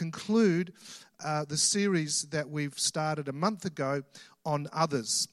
[0.00, 0.72] conclude
[1.22, 4.02] uh, the series that we've started a month ago
[4.46, 5.28] on others.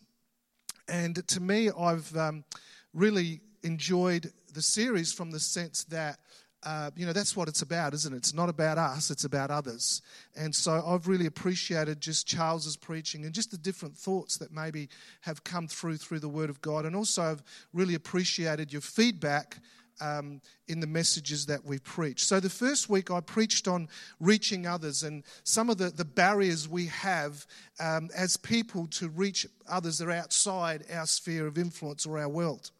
[0.90, 2.43] And to me, I've um,
[2.93, 6.19] really enjoyed the series from the sense that
[6.63, 8.17] uh, you know, that's what it's about, isn't it?
[8.17, 10.01] It's not about us, it's about others.
[10.35, 14.89] And so I've really appreciated just Charles's preaching and just the different thoughts that maybe
[15.21, 16.86] have come through through the Word of God.
[16.86, 19.59] And also, I've really appreciated your feedback
[20.00, 22.25] um, in the messages that we preach.
[22.25, 23.88] So, the first week I preached on
[24.20, 27.46] reaching others and some of the, the barriers we have
[27.79, 32.30] um, as people to reach others that are outside our sphere of influence or our
[32.30, 32.72] world.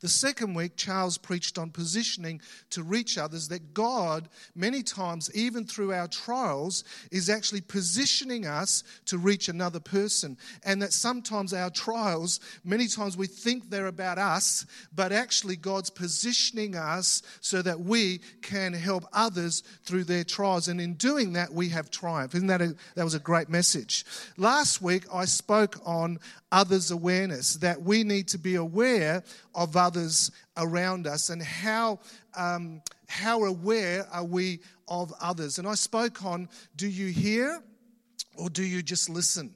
[0.00, 5.64] The second week, Charles preached on positioning to reach others, that God, many times, even
[5.64, 10.36] through our trials, is actually positioning us to reach another person.
[10.64, 15.90] And that sometimes our trials, many times we think they're about us, but actually God's
[15.90, 20.68] positioning us so that we can help others through their trials.
[20.68, 22.34] And in doing that, we have triumph.
[22.34, 24.04] Isn't that a, that was a great message?
[24.36, 26.18] Last week, I spoke on
[26.54, 29.24] others' awareness, that we need to be aware
[29.56, 31.98] of others around us and how,
[32.36, 35.58] um, how aware are we of others.
[35.58, 37.60] And I spoke on do you hear
[38.36, 39.52] or do you just listen?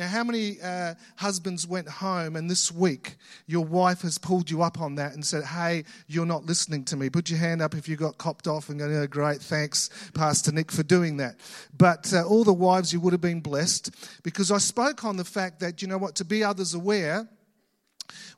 [0.00, 4.62] Now, how many uh, husbands went home and this week your wife has pulled you
[4.62, 7.10] up on that and said, Hey, you're not listening to me?
[7.10, 10.52] Put your hand up if you got copped off and go, oh, Great, thanks, Pastor
[10.52, 11.36] Nick, for doing that.
[11.76, 15.24] But uh, all the wives, you would have been blessed because I spoke on the
[15.24, 17.28] fact that, you know what, to be others aware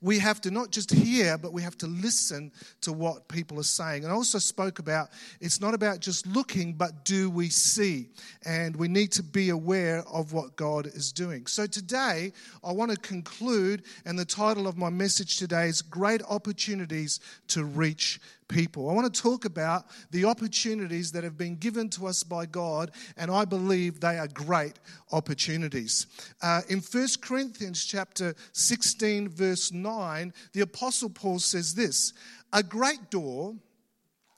[0.01, 3.65] we have to not just hear, but we have to listen to what people are
[3.65, 4.05] saying.
[4.05, 8.09] And I also spoke about it's not about just looking, but do we see?
[8.45, 11.47] And we need to be aware of what God is doing.
[11.47, 12.33] So today,
[12.65, 17.65] I want to conclude, and the title of my message today is Great Opportunities to
[17.65, 18.20] Reach
[18.53, 18.89] people.
[18.89, 22.91] I want to talk about the opportunities that have been given to us by God,
[23.17, 24.75] and I believe they are great
[25.11, 26.06] opportunities.
[26.42, 32.12] Uh, in 1 Corinthians chapter 16, verse 9, the Apostle Paul says this
[32.53, 33.56] A great door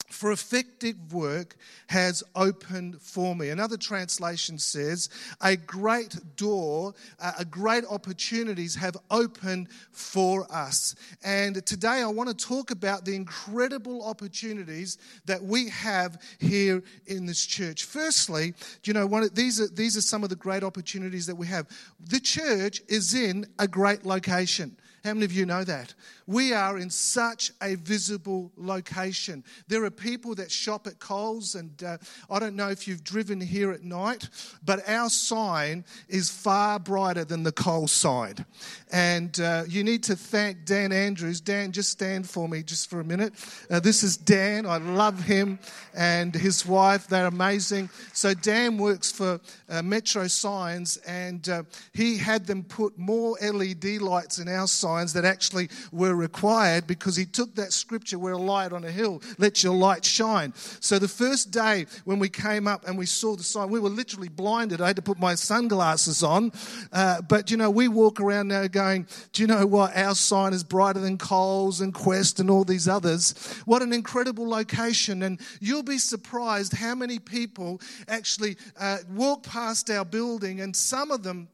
[0.07, 1.55] for effective work
[1.87, 3.49] has opened for me.
[3.49, 5.09] Another translation says,
[5.41, 10.95] a great door, uh, a great opportunities have opened for us.
[11.23, 17.25] And today I want to talk about the incredible opportunities that we have here in
[17.25, 17.83] this church.
[17.83, 21.35] Firstly, you know, one of, these are these are some of the great opportunities that
[21.35, 21.67] we have.
[21.99, 24.77] The church is in a great location.
[25.05, 25.93] How many of you know that?
[26.25, 29.43] We are in such a visible location.
[29.67, 33.39] There are people that shop at Coles, and uh, I don't know if you've driven
[33.39, 34.27] here at night,
[34.63, 38.47] but our sign is far brighter than the Coles sign.
[38.91, 41.39] And uh, you need to thank Dan Andrews.
[41.39, 43.33] Dan, just stand for me just for a minute.
[43.69, 44.65] Uh, this is Dan.
[44.65, 45.59] I love him
[45.93, 47.05] and his wife.
[47.07, 47.91] They're amazing.
[48.13, 49.39] So, Dan works for
[49.69, 55.13] uh, Metro Signs, and uh, he had them put more LED lights in our signs
[55.13, 59.21] that actually were required because he took that scripture, we're a light on a hill,
[59.37, 60.53] let your light shine.
[60.79, 63.89] So the first day when we came up and we saw the sign, we were
[63.89, 64.79] literally blinded.
[64.79, 66.51] I had to put my sunglasses on.
[66.93, 69.95] Uh, but, you know, we walk around now going, do you know what?
[69.97, 73.33] Our sign is brighter than Coles and Quest and all these others.
[73.65, 75.23] What an incredible location.
[75.23, 81.11] And you'll be surprised how many people actually uh, walk past our building and some
[81.11, 81.49] of them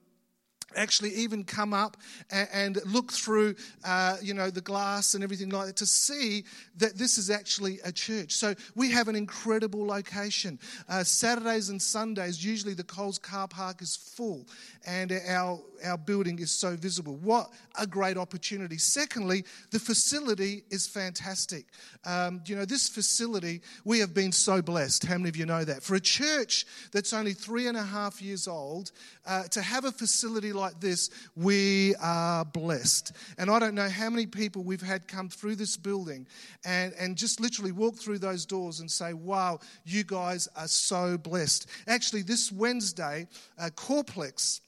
[0.76, 1.98] actually even come up
[2.30, 6.44] and, look through, uh, you know, the glass and everything like that to see
[6.78, 8.34] that this is actually a church.
[8.34, 10.60] So we have an incredible location.
[10.90, 14.48] Uh, Saturdays and Sundays, usually the Coles car park is full
[14.86, 17.16] and our, our building is so visible.
[17.18, 17.50] What
[17.80, 18.78] a great opportunity.
[18.78, 21.66] Secondly, the facility is fantastic.
[22.06, 25.06] Um, you know, this facility, we have been so blessed.
[25.06, 25.84] How many of you know that?
[25.84, 28.92] For a church that's only three and a half years old,
[29.26, 33.14] uh, to have a facility like this, we are blessed.
[33.38, 36.28] And I don't know how many people we've had come through this building
[36.64, 41.18] and, and just literally walk through those doors and say, wow, you guys are so
[41.18, 41.68] blessed.
[41.88, 43.28] Actually, this Wednesday,
[43.58, 44.62] uh, Corplex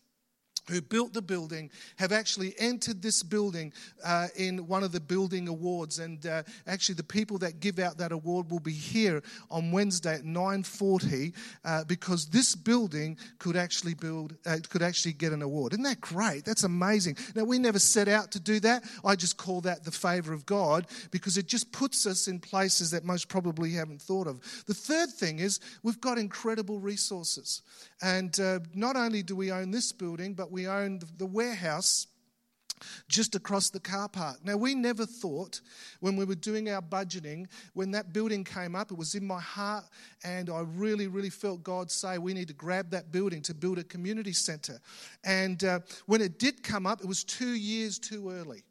[0.69, 3.73] who built the building have actually entered this building
[4.03, 5.99] uh, in one of the building awards.
[5.99, 10.15] And uh, actually the people that give out that award will be here on wednesday
[10.15, 11.33] at 9.40
[11.65, 15.73] uh, because this building could actually build uh, could actually get an award.
[15.73, 16.45] Isn't that great?
[16.45, 17.17] That's amazing.
[17.35, 18.83] Now we never set out to do that.
[19.03, 22.91] I just call that the favor of god because it just puts us in places
[22.91, 24.39] that most probably haven't thought of.
[24.65, 27.61] The third thing is we've got incredible resources.
[28.01, 32.07] And uh, not only do we own this building but we own the warehouse
[33.07, 34.39] just across the car park.
[34.43, 35.61] Now, we never thought
[35.99, 39.39] when we were doing our budgeting, when that building came up, it was in my
[39.39, 39.85] heart,
[40.23, 43.79] and I really, really felt God say we need to grab that building to build
[43.79, 44.79] a community centre.
[45.23, 48.63] And uh, when it did come up, it was two years too early.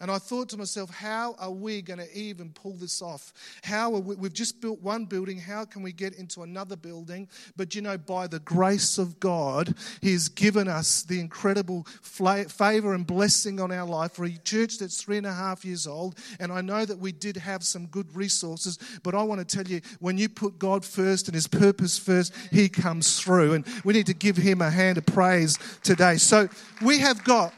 [0.00, 3.32] And I thought to myself, how are we going to even pull this off?
[3.62, 7.28] How we, we've just built one building, how can we get into another building?
[7.56, 12.94] But you know, by the grace of God, He has given us the incredible favor
[12.94, 16.18] and blessing on our life for a church that's three and a half years old.
[16.40, 19.66] And I know that we did have some good resources, but I want to tell
[19.66, 23.54] you, when you put God first and His purpose first, He comes through.
[23.54, 26.16] And we need to give Him a hand of praise today.
[26.16, 26.48] So
[26.82, 27.54] we have got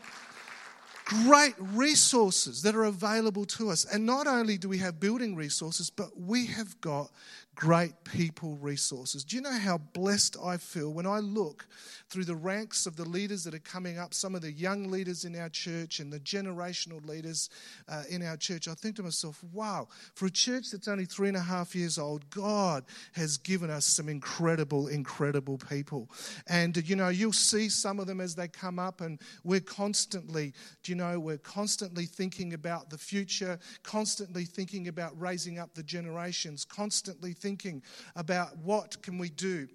[1.07, 3.85] great resources that are available to us.
[3.85, 7.11] And not only do we have building resources, but we have got
[7.57, 9.25] great people resources.
[9.25, 11.67] Do you know how blessed I feel when I look
[12.11, 15.25] through the ranks of the leaders that are coming up, some of the young leaders
[15.25, 17.49] in our church and the generational leaders
[17.89, 18.69] uh, in our church?
[18.69, 21.99] I think to myself, wow, for a church that's only three and a half years
[21.99, 26.11] old, God has given us some incredible, incredible people.
[26.49, 30.53] And, you know, you'll see some of them as they come up, and we're constantly,
[30.83, 35.83] do you know, we're constantly thinking about the future, constantly thinking about raising up the
[35.83, 37.46] generations, constantly thinking
[38.17, 39.69] about what can we do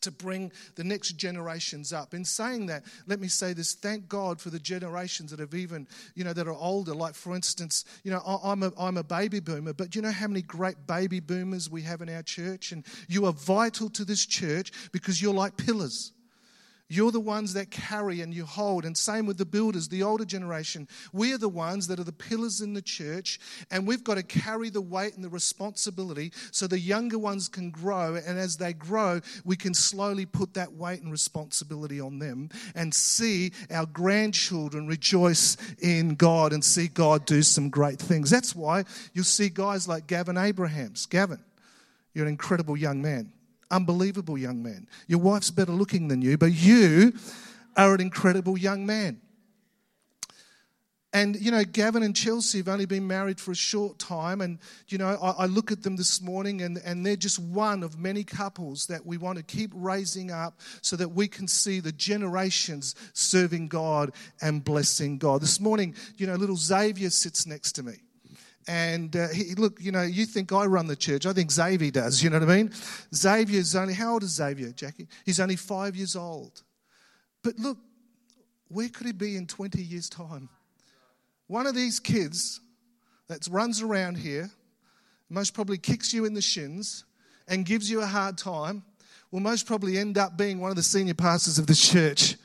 [0.00, 2.14] to bring the next generations up.
[2.14, 5.86] In saying that, let me say this: thank God for the generations that have even,
[6.14, 6.94] you know, that are older.
[6.94, 10.28] Like for instance, you know, I'm a I'm a baby boomer, but you know how
[10.28, 14.24] many great baby boomers we have in our church, and you are vital to this
[14.24, 16.12] church because you're like pillars.
[16.90, 18.86] You're the ones that carry and you hold.
[18.86, 20.88] And same with the builders, the older generation.
[21.12, 23.38] We are the ones that are the pillars in the church,
[23.70, 27.70] and we've got to carry the weight and the responsibility so the younger ones can
[27.70, 28.14] grow.
[28.14, 32.94] And as they grow, we can slowly put that weight and responsibility on them and
[32.94, 38.30] see our grandchildren rejoice in God and see God do some great things.
[38.30, 41.04] That's why you'll see guys like Gavin Abrahams.
[41.04, 41.40] Gavin,
[42.14, 43.32] you're an incredible young man
[43.70, 44.86] unbelievable young man.
[45.06, 47.14] Your wife's better looking than you, but you
[47.76, 49.20] are an incredible young man.
[51.14, 54.42] And, you know, Gavin and Chelsea have only been married for a short time.
[54.42, 57.82] And, you know, I, I, look at them this morning and, and they're just one
[57.82, 61.80] of many couples that we want to keep raising up so that we can see
[61.80, 64.12] the generations serving God
[64.42, 65.40] and blessing God.
[65.40, 67.94] This morning, you know, little Xavier sits next to me.
[68.66, 71.24] And uh, he, look, you know, you think I run the church.
[71.24, 72.22] I think Xavier does.
[72.22, 72.72] You know what I mean?
[73.14, 75.08] Xavier's only, how old is Xavier, Jackie?
[75.24, 76.62] He's only five years old.
[77.42, 77.78] But look,
[78.68, 80.50] where could he be in 20 years' time?
[81.46, 82.60] One of these kids
[83.28, 84.50] that runs around here,
[85.30, 87.04] most probably kicks you in the shins
[87.46, 88.82] and gives you a hard time,
[89.30, 92.36] will most probably end up being one of the senior pastors of the church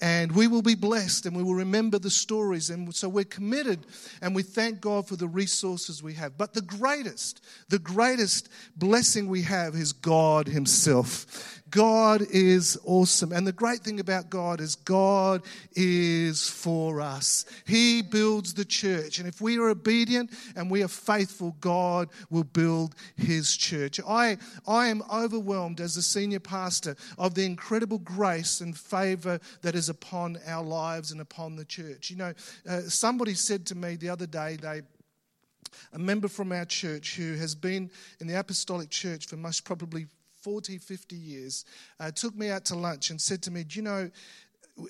[0.00, 2.70] and we will be blessed and we will remember the stories.
[2.70, 3.84] And so we're committed
[4.22, 6.38] and we thank God for the resources we have.
[6.38, 11.57] But the greatest, the greatest blessing we have is God Himself.
[11.70, 13.32] God is awesome.
[13.32, 15.42] And the great thing about God is God
[15.72, 17.44] is for us.
[17.66, 19.18] He builds the church.
[19.18, 24.00] And if we are obedient and we are faithful, God will build his church.
[24.06, 29.74] I, I am overwhelmed as a senior pastor of the incredible grace and favor that
[29.74, 32.10] is upon our lives and upon the church.
[32.10, 32.34] You know,
[32.68, 34.82] uh, somebody said to me the other day, they
[35.92, 40.06] a member from our church who has been in the apostolic church for most probably
[40.42, 41.64] 40, 50 years,
[42.00, 44.10] uh, took me out to lunch and said to me, Do you know,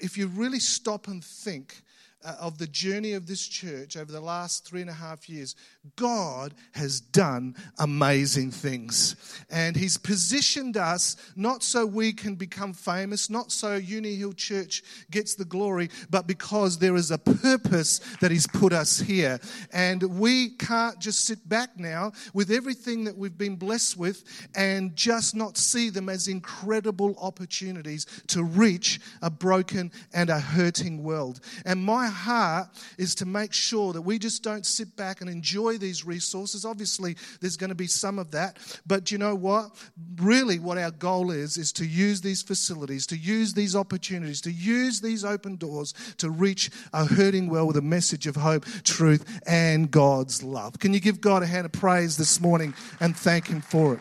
[0.01, 1.83] if you really stop and think
[2.25, 5.55] uh, of the journey of this church over the last three and a half years,
[5.97, 9.15] God has done amazing things.
[9.51, 14.83] And He's positioned us not so we can become famous, not so Uni Hill Church
[15.11, 19.39] gets the glory, but because there is a purpose that He's put us here.
[19.73, 24.25] And we can't just sit back now with everything that we've been blessed with
[24.57, 31.03] and just not see them as incredible opportunities to reach a broken and a hurting
[31.03, 31.41] world.
[31.65, 35.79] And my heart is to make sure that we just don't sit back and enjoy
[35.79, 36.65] these resources.
[36.65, 38.59] Obviously, there's going to be some of that.
[38.87, 39.71] But you know what?
[40.17, 44.53] Really, what our goal is, is to use these facilities, to use these opportunities, to
[44.53, 49.41] use these open doors to reach a hurting world with a message of hope, truth,
[49.47, 50.79] and God's love.
[50.79, 54.01] Can you give God a hand of praise this morning and thank Him for it?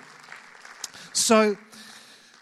[1.14, 1.58] So,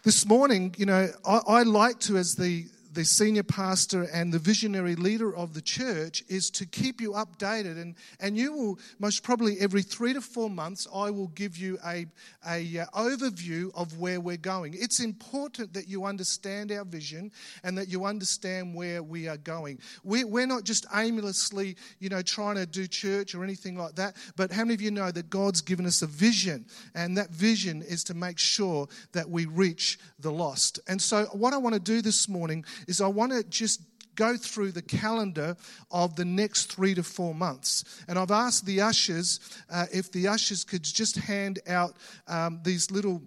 [0.04, 4.40] this morning, you know, I, I like to, as the the senior pastor and the
[4.40, 7.80] visionary leader of the church is to keep you updated.
[7.80, 11.78] And, and you will, most probably every three to four months, I will give you
[11.86, 12.06] a,
[12.48, 14.76] a uh, overview of where we're going.
[14.76, 17.32] It's important that you understand our vision
[17.64, 19.80] and that you understand where we are going.
[20.04, 24.16] We're, we're not just aimlessly, you know, trying to do church or anything like that,
[24.38, 26.66] but how many of you know that God's given us a vision?
[26.96, 30.80] And that vision is to make sure that we reach the lost.
[30.88, 33.80] And so, what I want to do this morning is I want to just
[34.16, 35.56] go through the calendar
[35.92, 37.84] of the next three to four months.
[38.08, 39.40] And I've asked the ushers
[39.70, 41.96] uh, if the ushers could just hand out
[42.28, 43.22] um, these little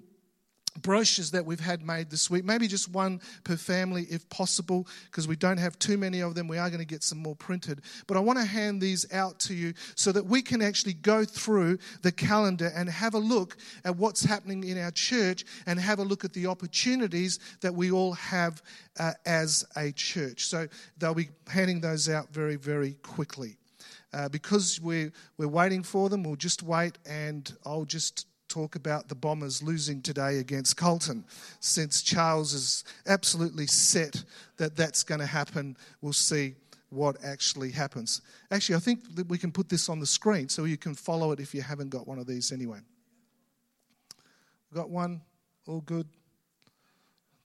[0.82, 2.44] brochures that we've had made this week.
[2.44, 6.48] Maybe just one per family if possible, because we don't have too many of them.
[6.48, 7.82] We are going to get some more printed.
[8.06, 11.24] But I want to hand these out to you so that we can actually go
[11.24, 15.98] through the calendar and have a look at what's happening in our church and have
[15.98, 18.62] a look at the opportunities that we all have
[18.98, 20.46] uh, as a church.
[20.46, 20.66] So
[20.98, 23.56] they'll be handing those out very, very quickly.
[24.12, 28.26] Uh, because we're, we're waiting for them, we'll just wait and I'll just
[28.58, 31.24] talk about the Bombers losing today against Carlton,
[31.60, 34.24] Since Charles is absolutely set
[34.56, 36.56] that that's going to happen, we'll see
[36.90, 38.20] what actually happens.
[38.50, 41.30] Actually, I think that we can put this on the screen so you can follow
[41.30, 42.80] it if you haven't got one of these anyway.
[44.74, 45.20] Got one?
[45.68, 46.08] All good?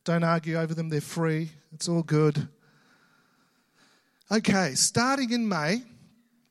[0.05, 1.51] Don't argue over them, they're free.
[1.74, 2.48] It's all good.
[4.32, 5.84] Okay, starting in May,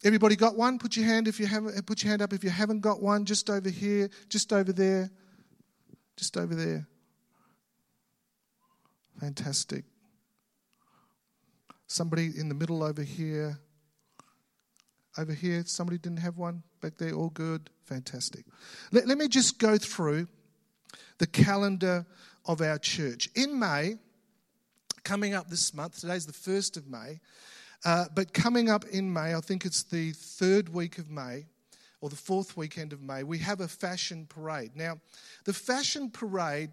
[0.05, 0.79] Everybody got one?
[0.79, 1.87] Put your hand if you haven't.
[1.87, 3.25] Put your hand up if you haven't got one.
[3.25, 4.11] Just over here.
[4.29, 5.11] Just over there.
[6.17, 6.87] Just over there.
[9.21, 9.85] Fantastic.
[11.87, 13.59] Somebody in the middle over here.
[15.19, 17.13] Over here, somebody didn't have one back there.
[17.13, 17.69] All good.
[17.85, 18.47] Fantastic.
[18.93, 20.27] Let, let me just go through
[21.19, 22.07] the calendar
[22.47, 23.29] of our church.
[23.35, 23.97] In May,
[25.05, 27.21] coming up this month, today's the 1st of May,
[27.85, 31.47] uh, but coming up in May, I think it's the third week of May
[32.03, 34.73] or the fourth weekend of May, we have a fashion parade.
[34.75, 34.99] Now,
[35.45, 36.71] the fashion parade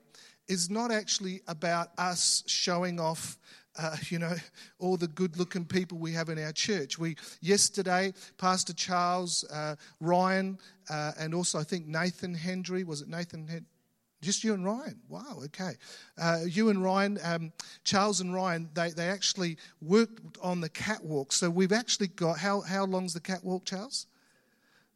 [0.48, 3.38] is not actually about us showing off.
[3.78, 4.36] Uh, you know,
[4.80, 6.98] all the good looking people we have in our church.
[6.98, 10.58] We, yesterday, Pastor Charles, uh, Ryan,
[10.90, 13.68] uh, and also I think Nathan Hendry, was it Nathan Hendry?
[14.22, 15.00] Just you and Ryan.
[15.08, 15.74] Wow, okay.
[16.22, 17.54] Uh, you and Ryan, um,
[17.86, 21.32] Charles and Ryan, they, they actually worked on the catwalk.
[21.32, 24.08] So we've actually got, how, how long's the catwalk, Charles?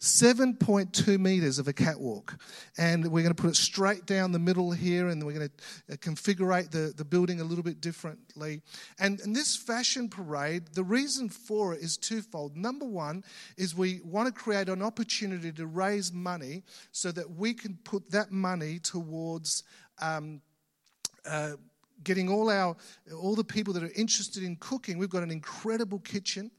[0.03, 2.37] 7.2 meters of a catwalk.
[2.77, 5.93] And we're going to put it straight down the middle here, and we're going to
[5.93, 8.61] uh, configure the, the building a little bit differently.
[8.99, 12.57] And, and this fashion parade, the reason for it is twofold.
[12.57, 13.23] Number one
[13.57, 18.11] is we want to create an opportunity to raise money so that we can put
[18.11, 19.63] that money towards.
[20.01, 20.41] Um,
[21.25, 21.51] uh,
[22.03, 22.75] getting all our
[23.15, 26.51] all the people that are interested in cooking we've got an incredible kitchen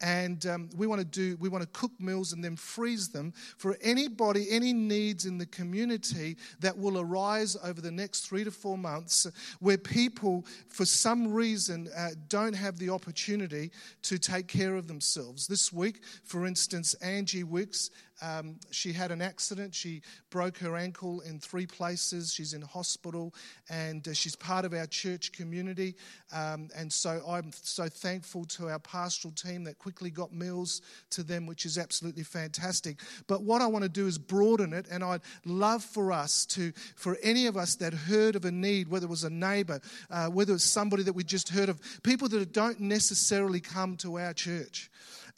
[0.00, 3.32] and um, we want to do we want to cook meals and then freeze them
[3.56, 8.50] for anybody any needs in the community that will arise over the next three to
[8.50, 9.26] four months
[9.60, 13.70] where people for some reason uh, don't have the opportunity
[14.02, 15.46] to take care of themselves.
[15.46, 17.90] This week for instance angie wicks
[18.22, 19.74] um, she had an accident.
[19.74, 22.32] She broke her ankle in three places.
[22.32, 23.34] She's in hospital,
[23.68, 25.94] and uh, she's part of our church community.
[26.32, 31.22] Um, and so I'm so thankful to our pastoral team that quickly got meals to
[31.22, 33.00] them, which is absolutely fantastic.
[33.26, 36.72] But what I want to do is broaden it, and I'd love for us to,
[36.94, 39.80] for any of us that heard of a need, whether it was a neighbor,
[40.10, 44.18] uh, whether it's somebody that we just heard of, people that don't necessarily come to
[44.18, 44.90] our church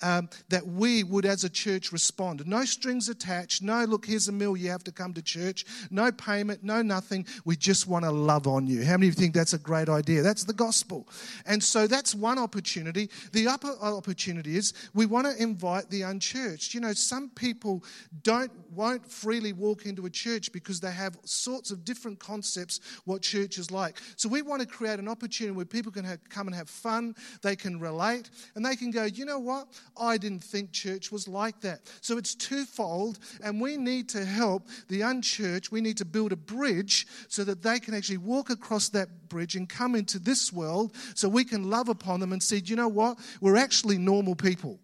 [0.02, 2.46] um, that we would, as a church, respond.
[2.46, 3.62] No strings attached.
[3.62, 4.56] No, look, here's a meal.
[4.56, 5.64] You have to come to church.
[5.90, 6.62] No payment.
[6.62, 7.26] No nothing.
[7.44, 8.84] We just want to love on you.
[8.84, 10.22] How many of you think that's a great idea?
[10.22, 11.08] That's the gospel.
[11.46, 13.10] And so that's one opportunity.
[13.32, 16.74] The other opportunity is we want to invite the unchurched.
[16.74, 17.84] You know, some people
[18.22, 23.22] don't won't freely walk into a church because they have sorts of different concepts what
[23.22, 24.00] church is like.
[24.16, 27.14] So we want to create an opportunity where people can have, come and have fun.
[27.42, 29.04] They can relate, and they can go.
[29.04, 29.68] You know what?
[30.00, 31.80] I didn't think church was like that.
[32.00, 35.70] So it's twofold, and we need to help the unchurched.
[35.70, 39.56] We need to build a bridge so that they can actually walk across that bridge
[39.56, 42.88] and come into this world so we can love upon them and say, you know
[42.88, 43.18] what?
[43.40, 44.78] We're actually normal people.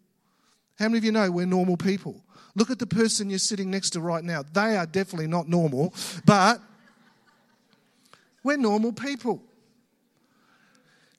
[0.79, 2.23] How many of you know we're normal people?
[2.57, 4.45] Look at the person you're sitting next to right now.
[4.53, 5.93] They are definitely not normal,
[6.25, 6.61] but
[8.45, 9.43] we're normal people.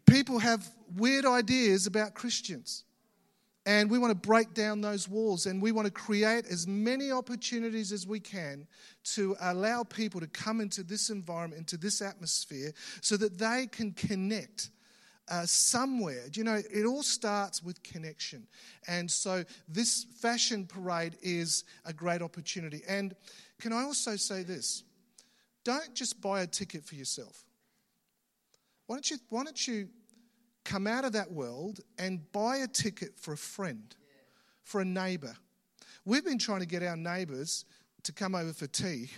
[0.05, 2.84] People have weird ideas about Christians.
[3.65, 7.11] And we want to break down those walls and we want to create as many
[7.11, 8.67] opportunities as we can
[9.15, 13.91] to allow people to come into this environment, into this atmosphere, so that they can
[13.93, 14.69] connect
[15.29, 16.25] uh, somewhere.
[16.33, 18.45] You know, it all starts with connection.
[18.87, 22.83] And so this fashion parade is a great opportunity.
[22.87, 23.15] And
[23.59, 24.83] can I also say this?
[25.63, 27.43] Don't just buy a ticket for yourself.
[28.85, 29.89] Why don't you, why don't you
[30.75, 33.95] come out of that world and buy a ticket for a friend,
[34.65, 35.33] for a neighbor?
[36.03, 37.63] We've been trying to get our neighbors
[38.03, 39.09] to come over for tea,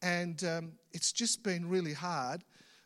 [0.00, 2.44] and um, it's just been really hard.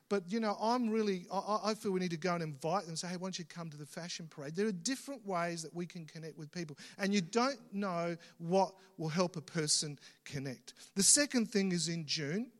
[0.08, 2.90] But, you know, I'm really, I, I, feel we need to go and invite them
[2.90, 4.56] and say, hey, why don't you come to the fashion parade?
[4.56, 8.72] There are different ways that we can connect with people, and you don't know what
[8.98, 10.74] will help a person connect.
[10.96, 12.50] The second thing is in June.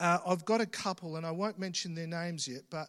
[0.00, 2.88] Uh, I've got a couple, and I won't mention their names yet, but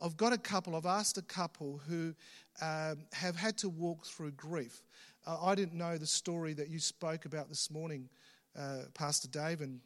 [0.00, 2.14] I've got a couple, I've asked a couple who
[2.60, 4.82] um, have had to walk through grief.
[5.26, 8.08] Uh, I didn't know the story that you spoke about this morning,
[8.58, 9.80] uh, Pastor Dave, and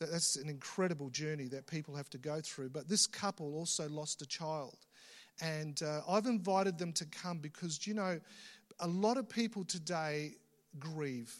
[0.00, 2.70] that, that's an incredible journey that people have to go through.
[2.70, 4.78] But this couple also lost a child.
[5.42, 8.18] And uh, I've invited them to come because, you know,
[8.80, 10.36] a lot of people today
[10.78, 11.34] grieve.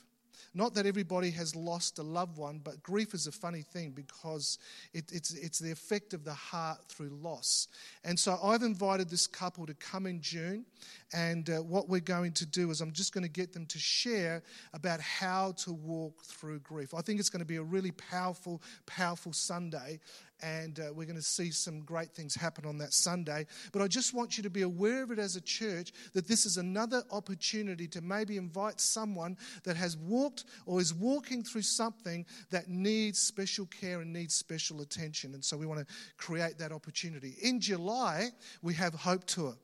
[0.55, 4.59] Not that everybody has lost a loved one, but grief is a funny thing because
[4.93, 7.69] it, it's, it's the effect of the heart through loss.
[8.05, 10.65] And so I've invited this couple to come in June.
[11.13, 13.79] And uh, what we're going to do is I'm just going to get them to
[13.79, 16.95] share about how to walk through grief.
[16.95, 20.01] I think it's going to be a really powerful, powerful Sunday
[20.43, 23.47] and uh, we're going to see some great things happen on that Sunday.
[23.73, 26.47] But I just want you to be aware of it as a church that this
[26.47, 32.27] is another opportunity to maybe invite someone that has walked or is walking through something
[32.51, 35.35] that needs special care and needs special attention.
[35.35, 37.37] And so we want to create that opportunity.
[37.43, 38.31] In July,
[38.63, 39.57] we have Hope Tour.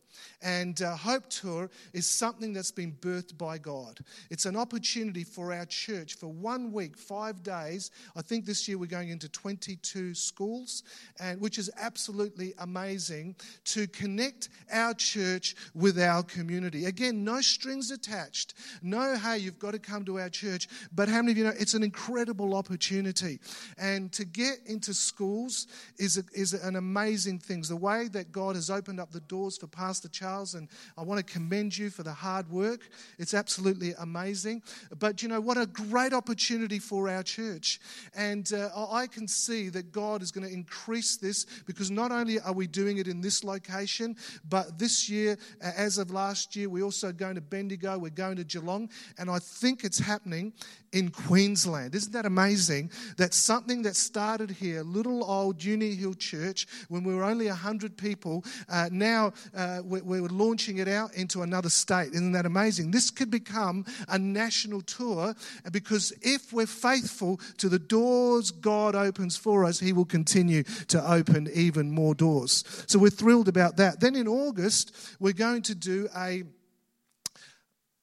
[0.43, 4.01] And uh, Hope Tour is something that's been birthed by God.
[4.31, 7.91] It's an opportunity for our church for one week, five days.
[8.17, 10.83] I think this year we're going into 22 schools,
[11.21, 16.87] and which is absolutely amazing to connect our church with our community.
[16.87, 18.55] Again, no strings attached.
[18.83, 20.69] No, hey, you've got to come to our church.
[20.93, 23.39] But how many of you know it's an incredible opportunity?
[23.79, 25.67] And to get into schools
[25.99, 27.63] is, a, is an amazing thing.
[27.63, 30.69] The way that God has opened up the doors for pastors Pastor Charles, and
[30.99, 32.89] I want to commend you for the hard work.
[33.21, 34.65] It's absolutely amazing.
[34.99, 37.81] But you know, what a great opportunity for our church.
[38.17, 42.41] And uh, I can see that God is going to increase this because not only
[42.41, 44.17] are we doing it in this location,
[44.49, 48.45] but this year, as of last year, we're also going to Bendigo, we're going to
[48.45, 50.53] Geelong, and I think it's happening
[50.93, 51.95] in Queensland.
[51.95, 52.91] Isn't that amazing?
[53.17, 57.97] That something that started here, little old Uni Hill Church, when we were only 100
[57.97, 62.13] people, uh, now uh, we're launching it out into another state.
[62.13, 62.91] Isn't that amazing?
[62.91, 65.35] This could become a national tour
[65.71, 71.11] because if we're faithful to the doors God opens for us, He will continue to
[71.11, 72.65] open even more doors.
[72.87, 74.01] So we're thrilled about that.
[74.01, 76.45] Then in August, we're going to do a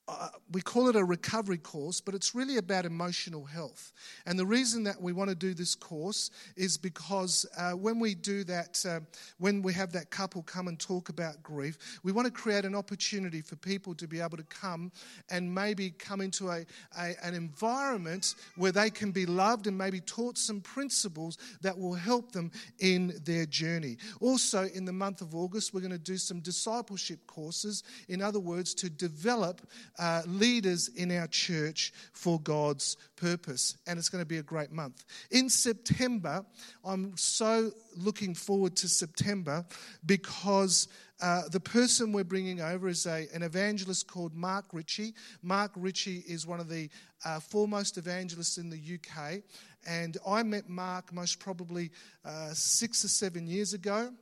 [0.09, 3.91] uh, we call it a recovery course, but it's really about emotional health.
[4.25, 8.15] And the reason that we want to do this course is because uh, when we
[8.15, 8.99] do that, uh,
[9.37, 12.75] when we have that couple come and talk about grief, we want to create an
[12.75, 14.91] opportunity for people to be able to come
[15.29, 16.65] and maybe come into a,
[16.97, 21.93] a an environment where they can be loved and maybe taught some principles that will
[21.93, 23.97] help them in their journey.
[24.21, 27.83] Also, in the month of August, we're going to do some discipleship courses.
[28.07, 29.61] In other words, to develop
[29.99, 33.77] uh, leaders in our church for God's purpose.
[33.85, 35.05] And it's going to be a great month.
[35.31, 36.45] In September,
[36.83, 39.65] I'm so looking forward to September
[40.05, 40.87] because.
[41.21, 45.13] Uh, the person we're bringing over is a, an evangelist called Mark Ritchie.
[45.43, 46.89] Mark Ritchie is one of the
[47.25, 49.41] uh, foremost evangelists in the UK.
[49.85, 51.91] And I met Mark most probably
[52.23, 54.13] uh, six or seven years ago.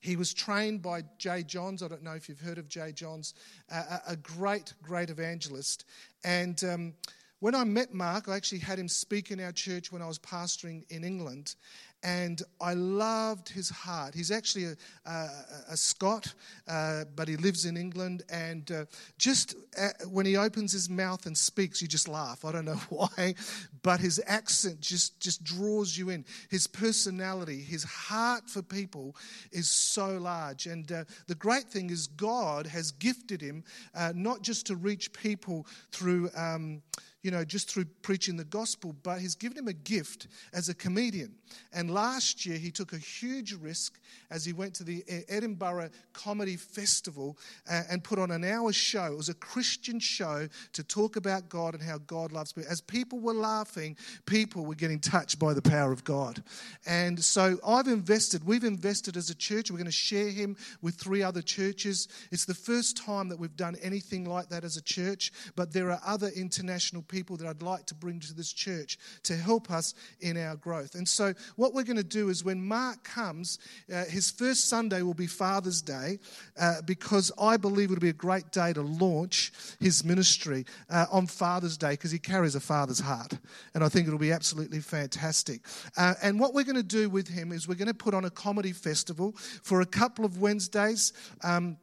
[0.00, 1.82] He was trained by Jay Johns.
[1.82, 3.34] I don't know if you've heard of Jay Johns,
[3.70, 5.84] a, a great, great evangelist.
[6.24, 6.94] And um,
[7.40, 10.18] when I met Mark, I actually had him speak in our church when I was
[10.18, 11.56] pastoring in England
[12.02, 14.14] and I loved his heart.
[14.14, 15.28] He's actually a, a,
[15.70, 16.34] a Scot,
[16.66, 18.24] uh, but he lives in England.
[18.28, 18.84] And uh,
[19.18, 22.44] just uh, when he opens his mouth and speaks, you just laugh.
[22.44, 23.34] I don't know why,
[23.82, 26.24] but his accent just, just draws you in.
[26.50, 29.14] His personality, his heart for people
[29.52, 30.66] is so large.
[30.66, 33.62] And uh, the great thing is, God has gifted him
[33.94, 36.30] uh, not just to reach people through.
[36.36, 36.82] Um,
[37.22, 40.74] you know, just through preaching the gospel, but He's given him a gift as a
[40.74, 41.34] comedian.
[41.72, 43.98] And last year, he took a huge risk
[44.30, 47.38] as he went to the Edinburgh Comedy Festival
[47.70, 49.12] uh, and put on an hour show.
[49.12, 52.70] It was a Christian show to talk about God and how God loves people.
[52.70, 56.42] As people were laughing, people were getting touched by the power of God.
[56.86, 59.70] And so I've invested, we've invested as a church.
[59.70, 62.08] We're going to share him with three other churches.
[62.30, 65.90] It's the first time that we've done anything like that as a church, but there
[65.90, 69.94] are other international people that I'd like to bring to this church to help us
[70.20, 70.94] in our growth.
[70.94, 73.58] And so what we're going to do is when Mark comes,
[73.92, 76.18] uh, his first Sunday will be Father's Day
[76.58, 81.26] uh, because I believe it'll be a great day to launch his ministry uh, on
[81.26, 83.34] Father's Day because he carries a father's heart.
[83.74, 85.60] And I think it'll be absolutely fantastic.
[85.98, 88.24] Uh, and what we're going to do with him is we're going to put on
[88.24, 91.12] a comedy festival for a couple of Wednesdays.
[91.44, 91.76] Um,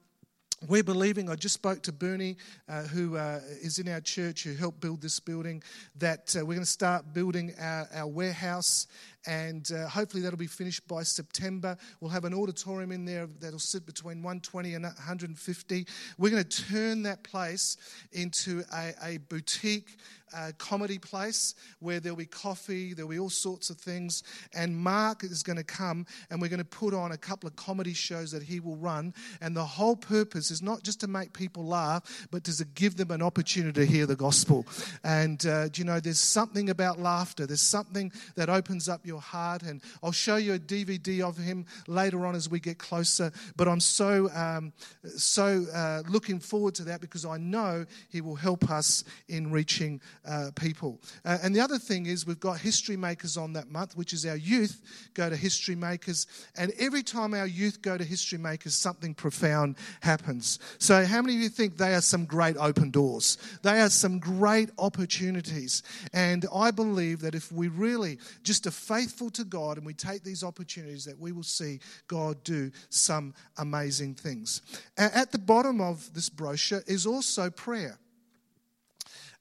[0.67, 2.35] we're believing, I just spoke to Bernie,
[2.67, 5.63] uh, who uh, is in our church, who helped build this building,
[5.97, 8.87] that uh, we're going to start building our, our warehouse
[9.25, 11.77] and uh, hopefully that'll be finished by September.
[11.99, 15.87] We'll have an auditorium in there that'll sit between 120 and 150.
[16.17, 17.77] We're going to turn that place
[18.11, 19.97] into a, a boutique
[20.35, 24.23] uh, comedy place where there'll be coffee, there'll be all sorts of things.
[24.53, 27.55] And Mark is going to come and we're going to put on a couple of
[27.55, 29.13] comedy shows that he will run.
[29.41, 33.11] And the whole purpose is not just to make people laugh, but to give them
[33.11, 34.65] an opportunity to hear the gospel.
[35.03, 39.63] And, uh, you know, there's something about laughter, there's something that opens up your heart.
[39.63, 43.31] And I'll show you a DVD of him later on as we get closer.
[43.55, 44.73] But I'm so, um,
[45.15, 50.01] so uh, looking forward to that because I know he will help us in reaching
[50.27, 50.99] uh, people.
[51.25, 54.25] Uh, and the other thing is, we've got History Makers on that month, which is
[54.25, 54.81] our youth
[55.13, 56.27] go to History Makers.
[56.57, 60.59] And every time our youth go to History Makers, something profound happens.
[60.77, 63.37] So, how many of you think they are some great open doors?
[63.63, 65.83] They are some great opportunities.
[66.13, 70.23] And I believe that if we really just are faithful to God and we take
[70.23, 74.61] these opportunities, that we will see God do some amazing things.
[74.97, 77.97] At the bottom of this brochure is also prayer.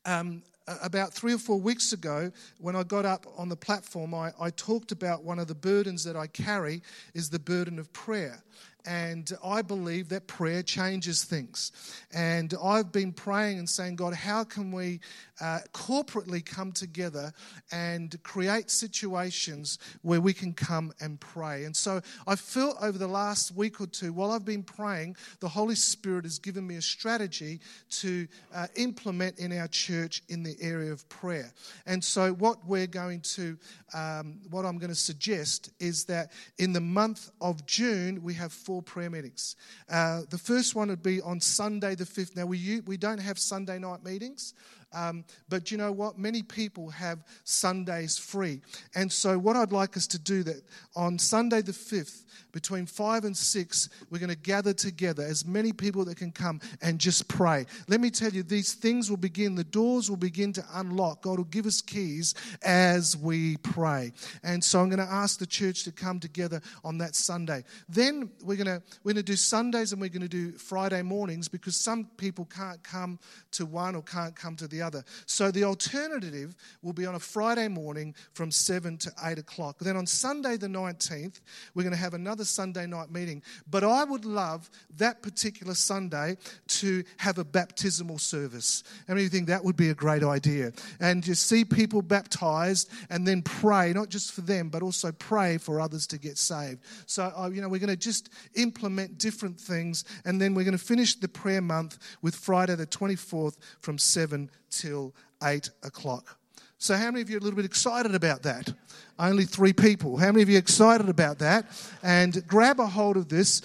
[0.04, 0.42] Um,
[0.82, 4.50] about three or four weeks ago, when I got up on the platform, I, I,
[4.50, 6.82] talked about one of the burdens that I carry
[7.14, 8.42] is the burden of prayer.
[8.88, 11.72] And I believe that prayer changes things.
[12.10, 15.00] And I've been praying and saying, God, how can we
[15.42, 17.34] uh, corporately come together
[17.70, 21.64] and create situations where we can come and pray?
[21.64, 25.48] And so I felt over the last week or two, while I've been praying, the
[25.48, 30.56] Holy Spirit has given me a strategy to uh, implement in our church in the
[30.62, 31.52] area of prayer.
[31.84, 33.58] And so what we're going to,
[33.92, 38.50] um, what I'm going to suggest is that in the month of June, we have
[38.50, 39.56] four prayer meetings.
[39.88, 42.36] Uh, the first one would be on Sunday the 5th.
[42.36, 44.54] Now, we, we don't have Sunday night meetings.
[44.92, 46.18] Um, but you know what?
[46.18, 48.62] Many people have Sundays free.
[48.94, 50.62] And so, what I'd like us to do that
[50.96, 55.72] on Sunday the 5th, between 5 and 6, we're going to gather together, as many
[55.72, 57.66] people that can come, and just pray.
[57.88, 61.22] Let me tell you, these things will begin, the doors will begin to unlock.
[61.22, 64.12] God will give us keys as we pray.
[64.42, 67.62] And so, I'm going to ask the church to come together on that Sunday.
[67.90, 71.02] Then, we're going to, we're going to do Sundays and we're going to do Friday
[71.02, 73.18] mornings because some people can't come
[73.50, 75.04] to one or can't come to the the other.
[75.26, 79.78] So the alternative will be on a Friday morning from 7 to 8 o'clock.
[79.80, 81.40] Then on Sunday, the 19th,
[81.74, 83.42] we're going to have another Sunday night meeting.
[83.68, 86.36] But I would love that particular Sunday
[86.68, 88.84] to have a baptismal service.
[89.08, 90.72] Many of you think that would be a great idea?
[91.00, 95.58] And you see people baptized and then pray, not just for them, but also pray
[95.58, 96.80] for others to get saved.
[97.06, 100.04] So, uh, you know, we're going to just implement different things.
[100.24, 104.50] And then we're going to finish the prayer month with Friday the 24th from 7
[104.70, 106.38] till 8 o'clock.
[106.78, 108.72] So, how many of you are a little bit excited about that?
[109.18, 110.16] Only three people.
[110.16, 111.66] How many of you are excited about that?
[112.04, 113.62] And grab a hold of this.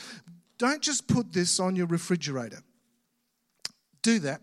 [0.57, 2.63] Don't just put this on your refrigerator.
[4.01, 4.41] Do that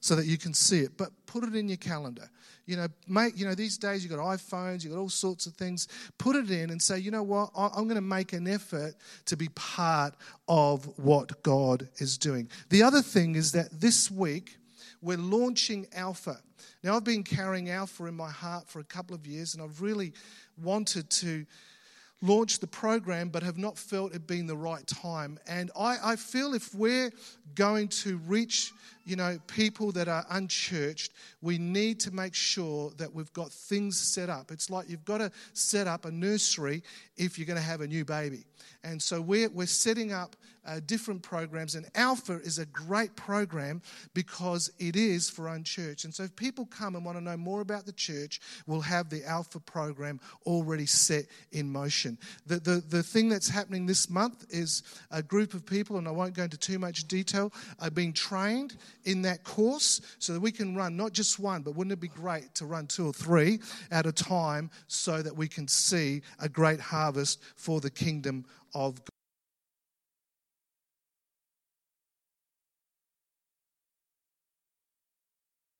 [0.00, 2.28] so that you can see it, but put it in your calendar.
[2.66, 5.54] You know, make, you know, these days you've got iPhones, you've got all sorts of
[5.54, 5.88] things.
[6.18, 8.94] Put it in and say, you know what, I'm going to make an effort
[9.26, 10.14] to be part
[10.48, 12.48] of what God is doing.
[12.70, 14.56] The other thing is that this week,
[15.02, 16.40] we're launching Alpha.
[16.82, 19.80] Now, I've been carrying Alpha in my heart for a couple of years, and I've
[19.80, 20.12] really
[20.62, 21.46] wanted to
[22.22, 25.38] launch the program but have not felt it being the right time.
[25.46, 27.10] And I, I, feel if we're
[27.54, 28.72] going to reach
[29.10, 33.98] you know, people that are unchurched, we need to make sure that we've got things
[33.98, 34.52] set up.
[34.52, 36.84] It's like you've got to set up a nursery
[37.16, 38.44] if you're going to have a new baby.
[38.84, 43.80] And so we're, we're setting up uh, different programs, and Alpha is a great program
[44.14, 46.04] because it is for unchurched.
[46.04, 49.08] And so if people come and want to know more about the church, we'll have
[49.08, 52.18] the Alpha program already set in motion.
[52.46, 56.10] The, the, the thing that's happening this month is a group of people, and I
[56.10, 60.52] won't go into too much detail, are being trained in that course so that we
[60.52, 63.60] can run not just one, but wouldn't it be great to run two or three
[63.90, 68.96] at a time so that we can see a great harvest for the kingdom of
[68.96, 69.10] God?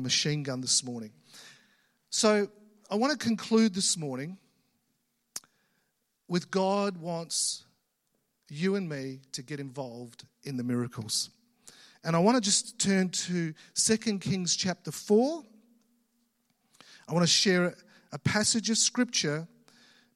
[0.01, 1.13] machine gun this morning.
[2.09, 2.49] So
[2.91, 4.39] I want to conclude this morning
[6.29, 7.65] with God wants
[8.49, 11.31] you and me to get involved in the miracles.
[12.03, 15.43] And I want to just turn to 2 Kings chapter 4.
[17.09, 17.75] I want to share
[18.13, 19.47] a passage of scripture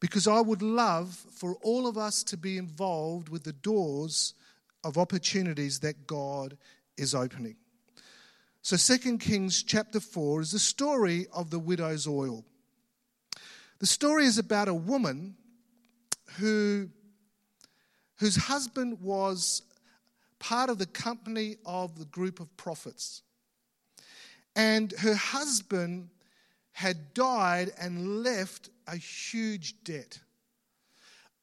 [0.01, 4.35] because I would love for all of us to be involved with the doors
[4.83, 6.57] of opportunities that God
[6.97, 7.57] is opening.
[8.63, 12.45] So 2 Kings chapter 4 is the story of the widow's oil.
[13.79, 15.37] The story is about a woman
[16.39, 16.89] who
[18.19, 19.63] whose husband was
[20.49, 23.23] part of the company of the group of prophets.
[24.55, 26.11] And her husband
[26.73, 30.19] had died and left a huge debt.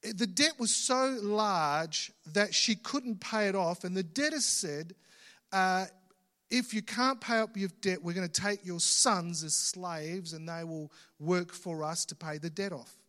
[0.04, 4.94] The debt was so large that she couldn't pay it off, and the debtor said,
[5.52, 5.86] uh,
[6.52, 10.34] if you can't pay up your debt, we're going to take your sons as slaves
[10.34, 13.01] and they will work for us to pay the debt off.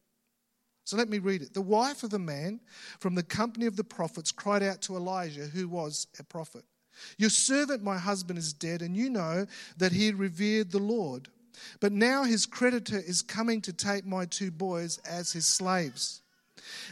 [0.92, 1.54] So let me read it.
[1.54, 2.60] The wife of the man
[3.00, 6.66] from the company of the prophets cried out to Elijah, who was a prophet
[7.16, 9.46] Your servant, my husband, is dead, and you know
[9.78, 11.28] that he revered the Lord.
[11.80, 16.20] But now his creditor is coming to take my two boys as his slaves.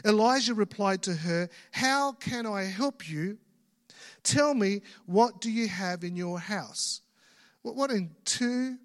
[0.02, 3.36] Elijah replied to her, How can I help you?
[4.22, 7.02] Tell me, what do you have in your house?
[7.60, 8.78] What in two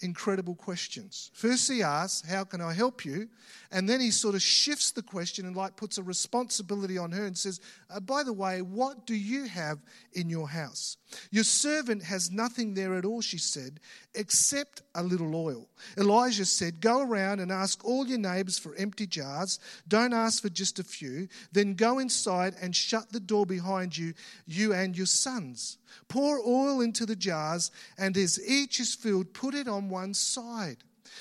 [0.00, 1.30] incredible questions.
[1.34, 3.28] First, he asks, How can I help you?
[3.70, 7.24] And then he sort of shifts the question and like puts a responsibility on her
[7.24, 9.78] and says, uh, By the way, what do you have
[10.12, 10.96] in your house?
[11.30, 13.80] Your servant has nothing there at all, she said,
[14.14, 15.68] except a little oil.
[15.96, 19.58] Elijah said, Go around and ask all your neighbors for empty jars.
[19.88, 21.28] Don't ask for just a few.
[21.52, 24.14] Then go inside and shut the door behind you,
[24.46, 25.78] you and your sons.
[26.08, 30.78] Pour oil into the jars, and as each is filled, put it on one side.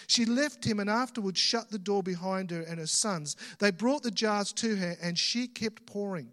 [0.07, 3.35] She left him and afterwards shut the door behind her and her sons.
[3.59, 6.31] They brought the jars to her, and she kept pouring.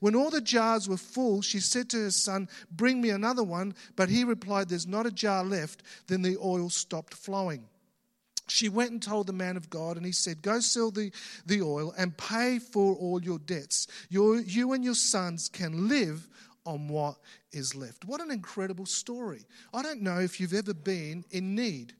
[0.00, 3.74] When all the jars were full, she said to her son, Bring me another one.
[3.96, 5.82] But he replied, There's not a jar left.
[6.08, 7.64] Then the oil stopped flowing.
[8.48, 11.12] She went and told the man of God, and he said, Go sell the,
[11.46, 13.86] the oil and pay for all your debts.
[14.08, 16.26] Your, you and your sons can live
[16.64, 17.16] on what
[17.52, 18.04] is left.
[18.04, 19.46] What an incredible story.
[19.72, 21.94] I don't know if you've ever been in need.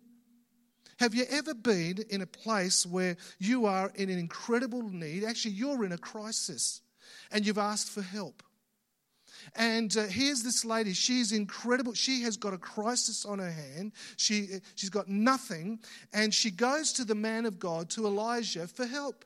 [0.99, 5.25] Have you ever been in a place where you are in an incredible need?
[5.25, 6.81] Actually, you're in a crisis
[7.31, 8.43] and you've asked for help.
[9.55, 10.93] And uh, here's this lady.
[10.93, 11.95] She's incredible.
[11.95, 13.93] She has got a crisis on her hand.
[14.17, 15.79] She, she's got nothing.
[16.13, 19.25] And she goes to the man of God, to Elijah, for help.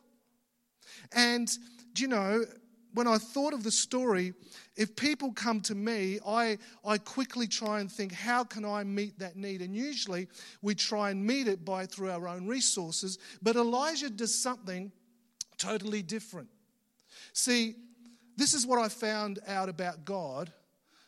[1.13, 1.51] And,
[1.95, 2.45] do you know,
[2.95, 4.35] when I thought of the story,
[4.77, 9.19] if people come to me, I, I quickly try and think, how can I meet
[9.19, 9.63] that need?
[9.63, 10.29] And usually
[10.61, 13.19] we try and meet it by through our own resources.
[13.43, 14.93] But Elijah does something
[15.59, 16.49] totally different.
[17.33, 17.77] See,
[18.37, 20.53] this is what I found out about God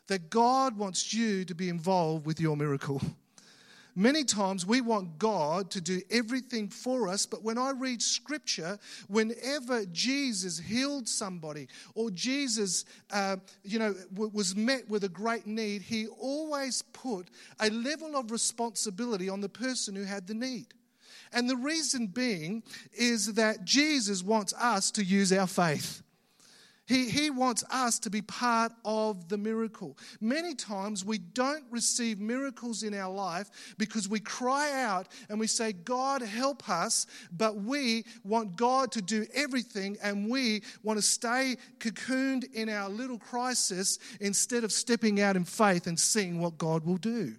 [0.07, 3.01] that God wants you to be involved with your miracle.
[3.97, 8.79] Many times we want God to do everything for us, but when I read scripture,
[9.07, 15.47] whenever Jesus healed somebody or Jesus, uh, you know, w- was met with a great
[15.47, 17.29] need, he always put
[17.61, 20.75] a level of responsibility on the person who had the need.
[21.33, 26.04] And the reason being is that Jesus wants us to use our faith.
[26.87, 29.97] He, he wants us to be part of the miracle.
[30.21, 35.47] Many times we don't receive miracles in our life because we cry out and we
[35.47, 41.03] say, God, help us, but we want God to do everything and we want to
[41.03, 46.59] stay cocooned in our little crisis instead of stepping out in faith and seeing what
[46.59, 47.35] God will do.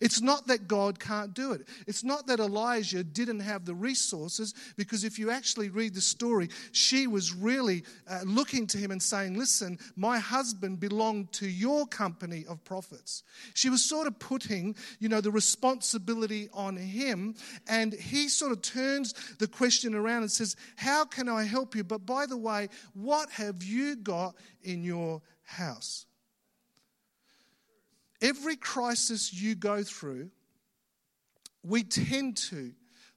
[0.00, 1.68] It's not that God can't do it.
[1.86, 6.48] It's not that Elijah didn't have the resources, because if you actually read the story,
[6.72, 11.86] she was really uh, looking to him and saying, Listen, my husband belonged to your
[11.86, 13.22] company of prophets.
[13.54, 17.34] She was sort of putting, you know, the responsibility on him,
[17.68, 21.84] and he sort of turns the question around and says, How can I help you?
[21.84, 26.06] But by the way, what have you got in your house?
[28.20, 30.30] Every crisis you go through,
[31.62, 32.72] we tend to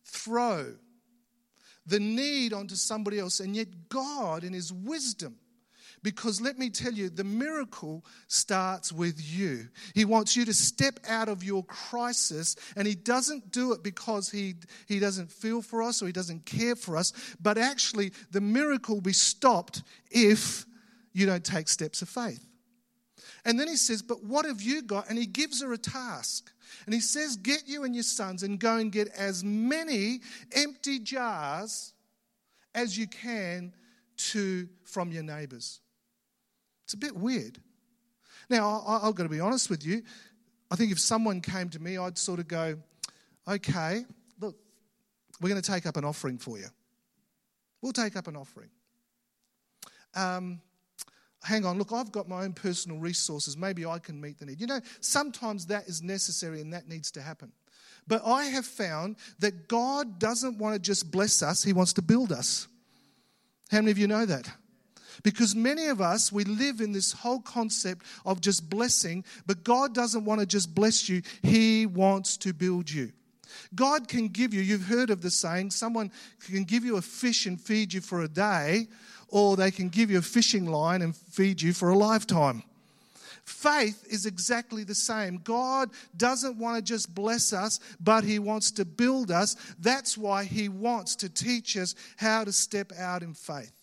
[0.05, 0.73] throw
[1.85, 5.35] the need onto somebody else, and yet God, in His wisdom,
[6.03, 9.67] because let me tell you, the miracle starts with you.
[9.93, 14.29] He wants you to step out of your crisis, and He doesn't do it because
[14.29, 14.55] He,
[14.87, 18.95] he doesn't feel for us or He doesn't care for us, but actually, the miracle
[18.95, 20.65] will be stopped if
[21.13, 22.45] you don't take steps of faith.
[23.45, 25.09] And then he says, But what have you got?
[25.09, 26.51] And he gives her a task.
[26.85, 30.21] And he says, Get you and your sons and go and get as many
[30.53, 31.93] empty jars
[32.73, 33.73] as you can
[34.17, 35.79] to from your neighbors.
[36.85, 37.59] It's a bit weird.
[38.49, 40.03] Now, I, I've got to be honest with you.
[40.69, 42.77] I think if someone came to me, I'd sort of go,
[43.47, 44.05] Okay,
[44.39, 44.55] look,
[45.41, 46.67] we're going to take up an offering for you.
[47.81, 48.69] We'll take up an offering.
[50.15, 50.61] Um,
[51.43, 53.57] hang on, look, I've got my own personal resources.
[53.57, 54.61] Maybe I can meet the need.
[54.61, 57.51] You know, sometimes that is necessary and that needs to happen.
[58.07, 62.01] But I have found that God doesn't want to just bless us, He wants to
[62.01, 62.67] build us.
[63.69, 64.49] How many of you know that?
[65.23, 69.93] Because many of us, we live in this whole concept of just blessing, but God
[69.93, 73.11] doesn't want to just bless you, He wants to build you.
[73.75, 76.11] God can give you, you've heard of the saying, someone
[76.45, 78.87] can give you a fish and feed you for a day,
[79.31, 82.63] or they can give you a fishing line and feed you for a lifetime.
[83.45, 85.39] Faith is exactly the same.
[85.43, 89.55] God doesn't want to just bless us, but He wants to build us.
[89.79, 93.73] That's why He wants to teach us how to step out in faith.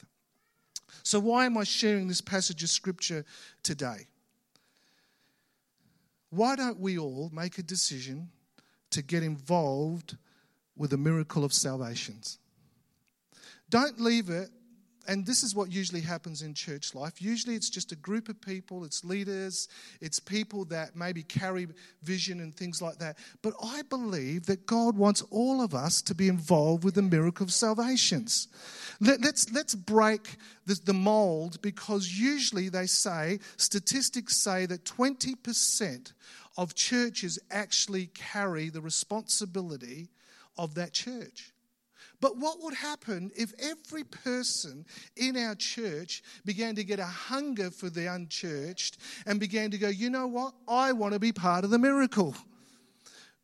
[1.02, 3.24] So, why am I sharing this passage of Scripture
[3.62, 4.06] today?
[6.30, 8.28] Why don't we all make a decision
[8.90, 10.16] to get involved
[10.76, 12.38] with the miracle of salvations?
[13.70, 14.50] Don't leave it
[15.08, 17.22] and this is what usually happens in church life.
[17.22, 19.66] Usually it's just a group of people, it's leaders,
[20.02, 21.66] it's people that maybe carry
[22.02, 23.16] vision and things like that.
[23.40, 27.44] But I believe that God wants all of us to be involved with the miracle
[27.44, 28.48] of salvations.
[29.00, 34.84] Let, us let's, let's break the, the mold because usually they say, statistics say that
[34.84, 36.12] 20%
[36.58, 40.10] of churches actually carry the responsibility
[40.58, 41.54] of that church.
[42.20, 44.84] But what would happen if every person
[45.16, 49.88] in our church began to get a hunger for the unchurched and began to go,
[49.88, 50.54] you know what?
[50.66, 52.34] I want to be part of the miracle.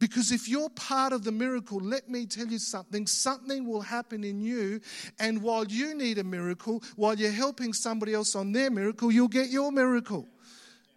[0.00, 4.24] Because if you're part of the miracle, let me tell you something, something will happen
[4.24, 4.80] in you.
[5.20, 9.28] And while you need a miracle, while you're helping somebody else on their miracle, you'll
[9.28, 10.28] get your miracle.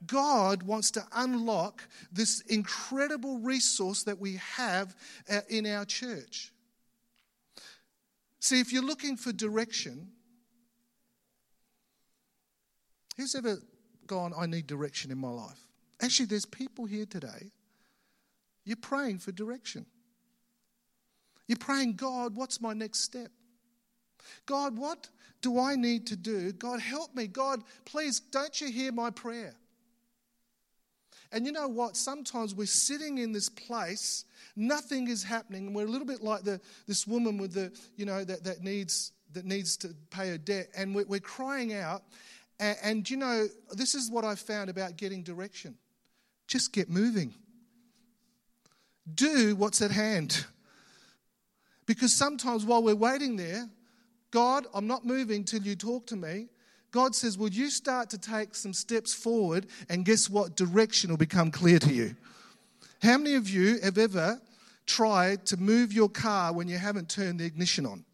[0.05, 4.95] God wants to unlock this incredible resource that we have
[5.31, 6.51] uh, in our church.
[8.39, 10.09] See, if you're looking for direction,
[13.17, 13.57] who's ever
[14.05, 15.59] gone, I need direction in my life?
[16.01, 17.51] Actually, there's people here today,
[18.63, 19.85] you're praying for direction.
[21.47, 23.31] You're praying, God, what's my next step?
[24.45, 25.09] God, what
[25.41, 26.51] do I need to do?
[26.51, 27.27] God, help me.
[27.27, 29.53] God, please, don't you hear my prayer?
[31.31, 31.97] And you know what?
[31.97, 36.43] Sometimes we're sitting in this place, nothing is happening, and we're a little bit like
[36.43, 40.37] the, this woman with the, you know, that, that needs that needs to pay her
[40.37, 42.03] debt, and we're, we're crying out.
[42.59, 45.75] And, and you know, this is what I found about getting direction.
[46.47, 47.33] Just get moving.
[49.13, 50.45] Do what's at hand.
[51.85, 53.69] Because sometimes while we're waiting there,
[54.31, 56.47] God, I'm not moving till you talk to me.
[56.91, 59.67] God says, Will you start to take some steps forward?
[59.89, 60.55] And guess what?
[60.55, 62.15] Direction will become clear to you.
[63.01, 64.41] How many of you have ever
[64.85, 68.05] tried to move your car when you haven't turned the ignition on?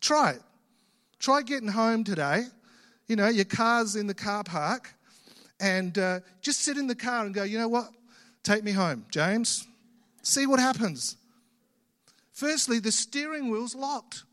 [0.00, 0.42] Try it.
[1.18, 2.44] Try getting home today.
[3.06, 4.94] You know, your car's in the car park,
[5.60, 7.90] and uh, just sit in the car and go, you know what?
[8.42, 9.66] Take me home, James.
[10.22, 11.16] See what happens.
[12.32, 14.24] Firstly, the steering wheel's locked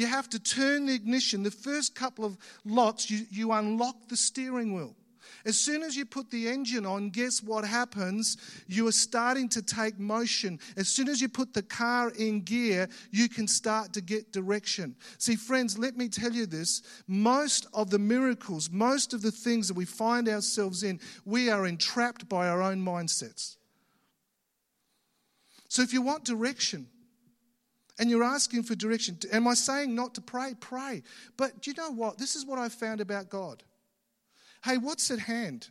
[0.00, 1.42] you have to turn the ignition.
[1.42, 4.96] The first couple of locks, you, you unlock the steering wheel.
[5.44, 8.38] As soon as you put the engine on, guess what happens?
[8.66, 10.58] You are starting to take motion.
[10.78, 14.96] As soon as you put the car in gear, you can start to get direction.
[15.18, 19.68] See, friends, let me tell you this most of the miracles, most of the things
[19.68, 23.56] that we find ourselves in, we are entrapped by our own mindsets.
[25.68, 26.86] So if you want direction,
[28.00, 29.18] and you're asking for direction.
[29.30, 30.54] Am I saying not to pray?
[30.58, 31.02] Pray.
[31.36, 32.16] But do you know what?
[32.16, 33.62] This is what I've found about God.
[34.64, 35.68] Hey, what's at hand?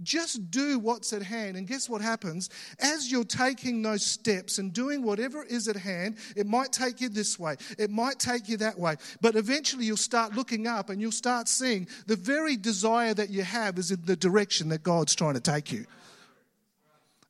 [0.00, 1.56] Just do what's at hand.
[1.56, 2.50] And guess what happens?
[2.78, 7.08] As you're taking those steps and doing whatever is at hand, it might take you
[7.08, 8.94] this way, it might take you that way.
[9.20, 13.42] But eventually you'll start looking up and you'll start seeing the very desire that you
[13.42, 15.84] have is in the direction that God's trying to take you.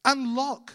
[0.04, 0.74] Unlock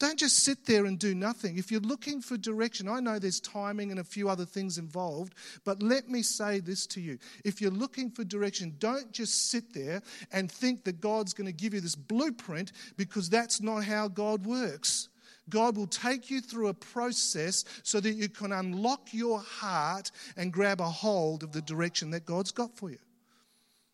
[0.00, 1.58] don't just sit there and do nothing.
[1.58, 5.34] If you're looking for direction, I know there's timing and a few other things involved,
[5.62, 7.18] but let me say this to you.
[7.44, 11.52] If you're looking for direction, don't just sit there and think that God's going to
[11.52, 15.10] give you this blueprint because that's not how God works.
[15.50, 20.50] God will take you through a process so that you can unlock your heart and
[20.50, 22.98] grab a hold of the direction that God's got for you.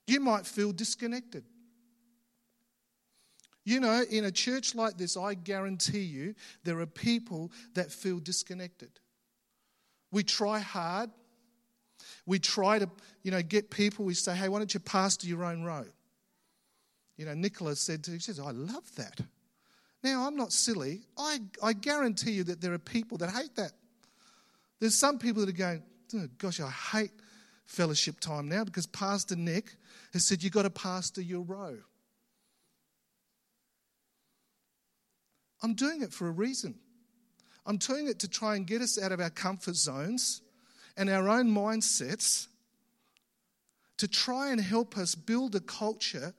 [0.07, 1.42] You might feel disconnected.
[3.66, 8.20] You know, in a church like this, I guarantee you there are people that feel
[8.20, 8.90] disconnected.
[10.12, 11.10] We try hard.
[12.26, 12.88] We try to,
[13.24, 14.04] you know, get people.
[14.04, 15.84] We say, hey, why don't you pastor your own row?
[17.16, 19.20] You know, Nicholas said to, he says, I love that.
[20.04, 21.00] Now, I'm not silly.
[21.18, 23.72] I, I guarantee you that there are people that hate that.
[24.78, 25.82] There's some people that are going,
[26.14, 27.10] oh, gosh, I hate
[27.64, 29.74] fellowship time now because Pastor Nick
[30.12, 31.78] has said you've got to pastor your row.
[35.66, 36.76] I'm doing it for a reason.
[37.66, 40.40] I'm doing it to try and get us out of our comfort zones
[40.96, 42.46] and our own mindsets
[43.96, 46.32] to try and help us build a culture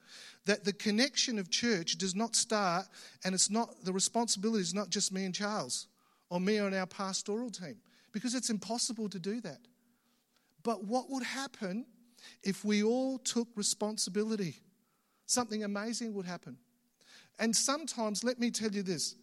[0.45, 2.85] that the connection of church does not start
[3.25, 5.87] and it's not the responsibility is not just me and Charles
[6.29, 7.75] or me and our pastoral team
[8.13, 9.59] because it's impossible to do that.
[10.63, 11.85] But what would happen
[12.43, 14.61] if we all took responsibility?
[15.25, 16.55] Something amazing would happen.
[17.39, 19.15] And sometimes, let me tell you this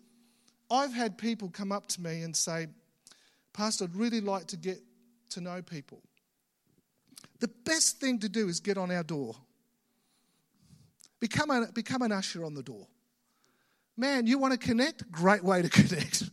[0.70, 2.68] I've had people come up to me and say,
[3.52, 4.80] Pastor, I'd really like to get
[5.30, 6.02] to know people.
[7.40, 9.36] The best thing to do is get on our door.
[11.20, 12.86] Become, a, become an usher on the door.
[13.96, 15.10] Man, you want to connect?
[15.10, 16.24] Great way to connect.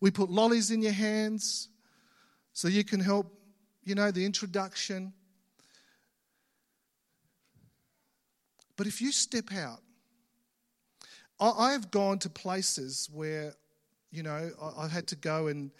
[0.00, 1.68] we put lollies in your hands
[2.52, 3.32] so you can help,
[3.84, 5.12] you know, the introduction.
[8.76, 9.80] But if you step out
[11.40, 13.54] I've gone to places where,
[14.10, 15.70] you know, I've had to go and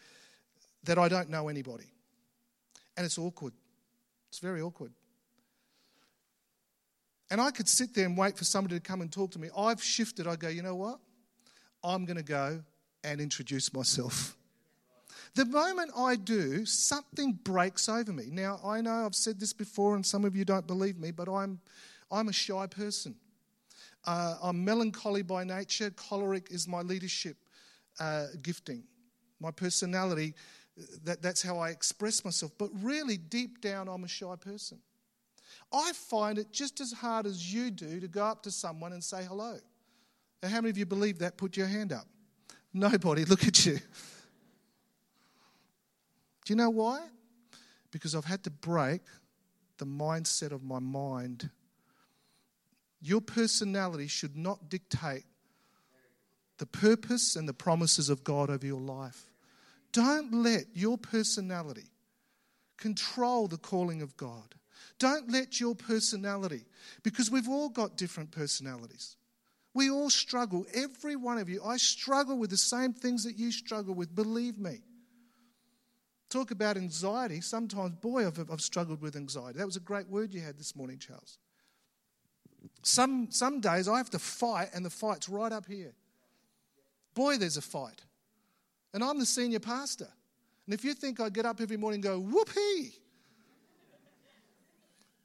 [0.85, 1.93] that I don't know anybody.
[2.97, 3.53] And it's awkward.
[4.31, 4.93] It's very awkward.
[7.31, 9.49] And I could sit there and wait for somebody to come and talk to me.
[9.57, 10.27] I've shifted.
[10.27, 10.99] I go, you know what?
[11.85, 12.63] I'm going to go
[13.05, 14.37] and introduce myself.
[15.35, 18.29] The moment I do, something breaks over me.
[18.31, 21.29] Now, I know I've said this before, and some of you don't believe me, but
[21.29, 21.61] I'm,
[22.11, 23.15] I'm a shy person.
[24.07, 25.91] Uh, I'm melancholy by nature.
[25.91, 27.37] Choleric is my leadership
[27.99, 28.85] uh, gifting,
[29.41, 30.35] my personality.
[31.05, 32.53] That, that's how I express myself.
[32.59, 34.79] But really, deep down, I'm a shy person.
[35.73, 39.03] I find it just as hard as you do to go up to someone and
[39.03, 39.59] say hello.
[40.43, 41.37] Now, how many of you believe that?
[41.37, 42.07] Put your hand up.
[42.73, 43.79] Nobody, look at you.
[46.45, 47.07] Do you know why?
[47.91, 49.03] Because I've had to break
[49.79, 51.51] the mindset of my mind
[53.01, 55.25] your personality should not dictate
[56.59, 59.27] the purpose and the promises of God over your life.
[59.93, 61.91] Don't let your personality
[62.77, 64.55] control the calling of God.
[64.99, 66.65] Don't let your personality,
[67.03, 69.17] because we've all got different personalities.
[69.73, 71.63] We all struggle, every one of you.
[71.65, 74.81] I struggle with the same things that you struggle with, believe me.
[76.29, 77.41] Talk about anxiety.
[77.41, 79.59] Sometimes, boy, I've, I've struggled with anxiety.
[79.59, 81.39] That was a great word you had this morning, Charles.
[82.83, 85.93] Some, some days I have to fight, and the fight's right up here.
[87.15, 88.03] Boy, there's a fight.
[88.93, 90.09] And I'm the senior pastor.
[90.67, 92.93] And if you think I get up every morning and go, whoopee,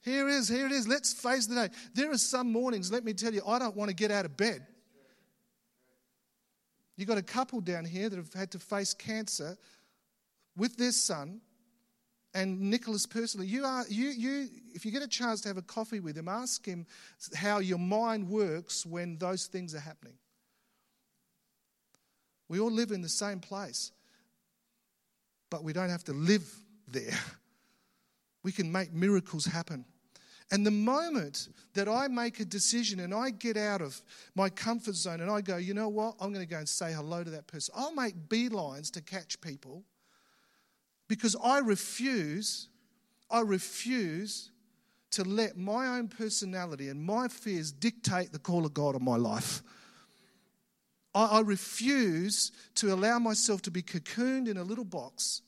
[0.02, 1.70] here it is, here it is, let's face the day.
[1.94, 4.38] There are some mornings, let me tell you, I don't want to get out of
[4.38, 4.66] bed.
[6.96, 9.58] You've got a couple down here that have had to face cancer
[10.56, 11.42] with their son
[12.36, 15.62] and Nicholas personally, you are you you if you get a chance to have a
[15.62, 16.86] coffee with him, ask him
[17.34, 20.18] how your mind works when those things are happening.
[22.50, 23.92] We all live in the same place,
[25.50, 26.48] but we don't have to live
[26.88, 27.18] there.
[28.44, 29.86] We can make miracles happen.
[30.52, 34.00] And the moment that I make a decision and I get out of
[34.36, 36.94] my comfort zone and I go, you know what, I'm going to go and say
[36.94, 39.84] hello to that person, I'll make beelines to catch people
[41.08, 42.70] because I refuse,
[43.30, 44.52] I refuse
[45.12, 49.16] to let my own personality and my fears dictate the call of God on my
[49.16, 49.62] life.
[51.14, 55.42] I, I refuse to allow myself to be cocooned in a little box.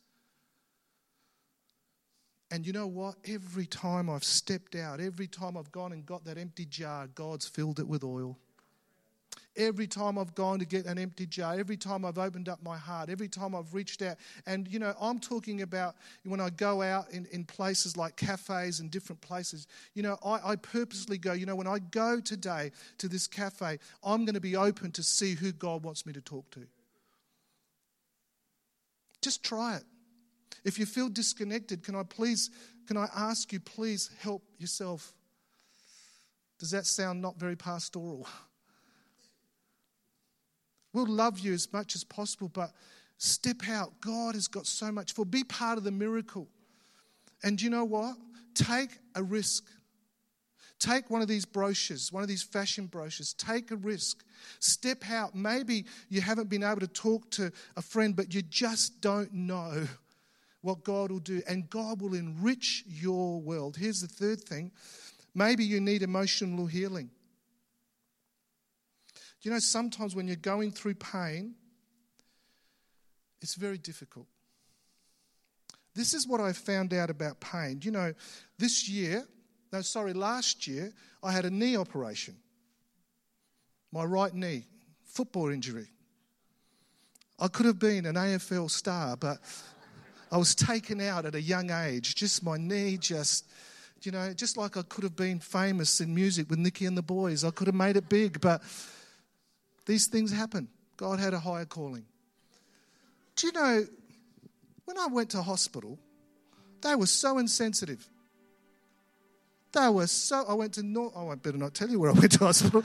[2.49, 3.15] And you know what?
[3.25, 7.45] Every time I've stepped out, every time I've gone and got that empty jar, God's
[7.45, 8.39] filled it with oil.
[9.57, 12.77] Every time I've gone to get an empty jar, every time I've opened up my
[12.77, 14.17] heart, every time I've reached out.
[14.45, 18.79] And, you know, I'm talking about when I go out in, in places like cafes
[18.79, 22.71] and different places, you know, I, I purposely go, you know, when I go today
[22.99, 26.21] to this cafe, I'm going to be open to see who God wants me to
[26.21, 26.61] talk to.
[29.21, 29.83] Just try it.
[30.63, 32.51] If you feel disconnected, can I please,
[32.87, 35.13] can I ask you, please help yourself?
[36.59, 38.27] Does that sound not very pastoral?
[40.97, 42.71] We'll love you as much as possible, but
[43.19, 44.01] step out.
[44.01, 45.25] God has got so much for.
[45.25, 46.47] Be part of the miracle.
[47.43, 48.15] And you know what?
[48.55, 49.63] Take a risk.
[50.79, 53.33] Take one of these brochures, one of these fashion brochures.
[53.33, 54.23] Take a risk.
[54.59, 55.35] Step out.
[55.35, 59.85] Maybe you haven't been able to talk to a friend, but you just don't know
[60.61, 61.43] what God will do.
[61.47, 63.77] And God will enrich your world.
[63.77, 64.71] Here's the third thing
[65.35, 67.11] maybe you need emotional healing.
[69.41, 71.55] You know, sometimes when you're going through pain,
[73.41, 74.27] it's very difficult.
[75.93, 77.79] This is what I found out about pain.
[77.83, 78.13] You know,
[78.57, 79.25] this year,
[79.71, 82.35] no, sorry, last year, I had a knee operation.
[83.91, 84.65] My right knee,
[85.05, 85.87] football injury.
[87.39, 89.39] I could have been an AFL star, but
[90.31, 92.15] I was taken out at a young age.
[92.15, 93.45] Just my knee, just,
[94.01, 97.03] you know, just like I could have been famous in music with Nicky and the
[97.03, 97.43] Boys.
[97.43, 98.61] I could have made it big, but
[99.87, 100.67] these things happen.
[100.97, 102.05] God had a higher calling.
[103.35, 103.85] Do you know,
[104.85, 105.97] when I went to hospital,
[106.81, 108.07] they were so insensitive.
[109.71, 110.45] They were so.
[110.47, 111.11] I went to.
[111.15, 112.83] Oh, I better not tell you where I went to hospital.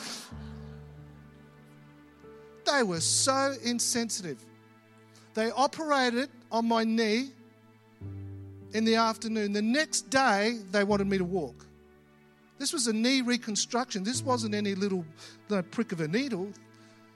[2.64, 4.44] They were so insensitive.
[5.34, 7.30] They operated on my knee
[8.72, 9.52] in the afternoon.
[9.52, 11.66] The next day, they wanted me to walk.
[12.58, 14.04] This was a knee reconstruction.
[14.04, 15.04] This wasn't any little
[15.70, 16.52] prick of a needle.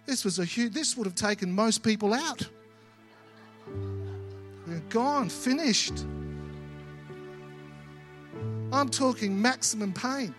[0.06, 2.48] This was a huge, this would have taken most people out.
[4.66, 6.04] They're gone, finished.
[8.72, 10.34] I'm talking maximum pain.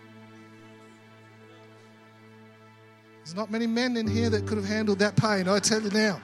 [3.18, 5.90] There's not many men in here that could have handled that pain, I tell you
[5.90, 6.20] now.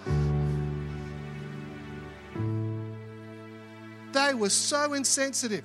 [4.12, 5.64] They were so insensitive.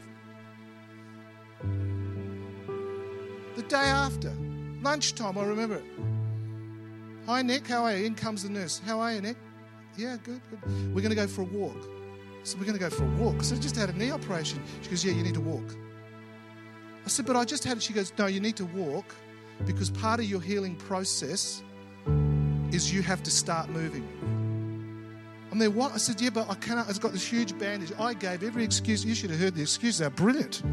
[3.55, 4.33] The day after,
[4.81, 6.08] lunchtime, I remember it.
[7.29, 7.67] Hi, Nick.
[7.67, 8.07] How are you?
[8.07, 8.81] In comes the nurse.
[8.83, 9.37] How are you, Nick?
[9.95, 10.95] Yeah, good, good.
[10.95, 11.77] We're going to go for a walk.
[12.41, 13.43] So we're going to go for a walk.
[13.43, 14.59] So I just had a knee operation.
[14.81, 15.75] She goes, Yeah, you need to walk.
[17.05, 17.83] I said, But I just had it.
[17.83, 19.13] She goes, No, you need to walk
[19.67, 21.61] because part of your healing process
[22.71, 24.07] is you have to start moving.
[25.51, 25.93] I'm there, what?
[25.93, 26.89] I said, Yeah, but I cannot.
[26.89, 27.91] I've got this huge bandage.
[27.99, 29.05] I gave every excuse.
[29.05, 29.99] You should have heard the excuses.
[29.99, 30.63] They're brilliant.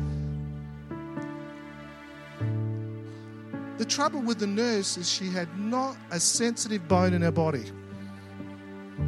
[3.79, 7.65] The trouble with the nurse is she had not a sensitive bone in her body.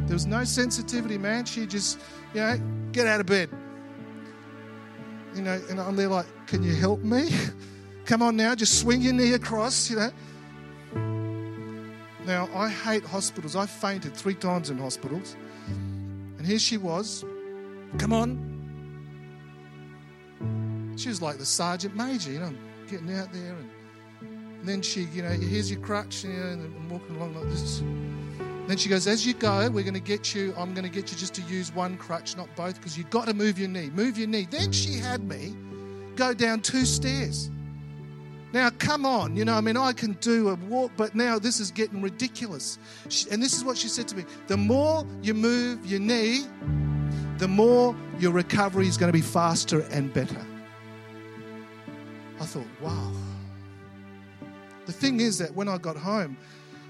[0.05, 1.45] There was no sensitivity, man.
[1.45, 1.99] She just,
[2.33, 2.59] you know,
[2.91, 3.49] get out of bed.
[5.33, 7.29] You know, and I'm there like, can you help me?
[8.05, 10.11] Come on now, just swing your knee across, you know.
[12.25, 13.55] Now, I hate hospitals.
[13.55, 15.35] I fainted three times in hospitals.
[16.37, 17.25] And here she was.
[17.97, 18.45] Come on.
[20.95, 22.53] She was like the sergeant major, you know,
[22.87, 23.69] getting out there and
[24.59, 27.45] and then she, you know, here's your crutch, you know, and I'm walking along like
[27.45, 27.81] this.
[28.67, 31.11] Then she goes, as you go, we're going to get you, I'm going to get
[31.11, 33.89] you just to use one crutch, not both, because you've got to move your knee.
[33.89, 34.47] Move your knee.
[34.49, 35.55] Then she had me
[36.15, 37.49] go down two stairs.
[38.51, 41.59] Now, come on, you know, I mean, I can do a walk, but now this
[41.59, 42.79] is getting ridiculous.
[43.07, 46.45] She, and this is what she said to me the more you move your knee,
[47.37, 50.45] the more your recovery is going to be faster and better.
[52.39, 53.11] I thought, wow.
[54.89, 56.35] The thing is that when I got home,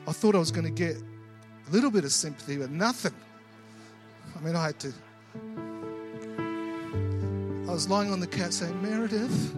[0.08, 3.12] I thought I was going to get a little bit of sympathy, but nothing.
[4.38, 4.94] I mean, I had to.
[7.68, 9.54] I was lying on the couch saying, Meredith,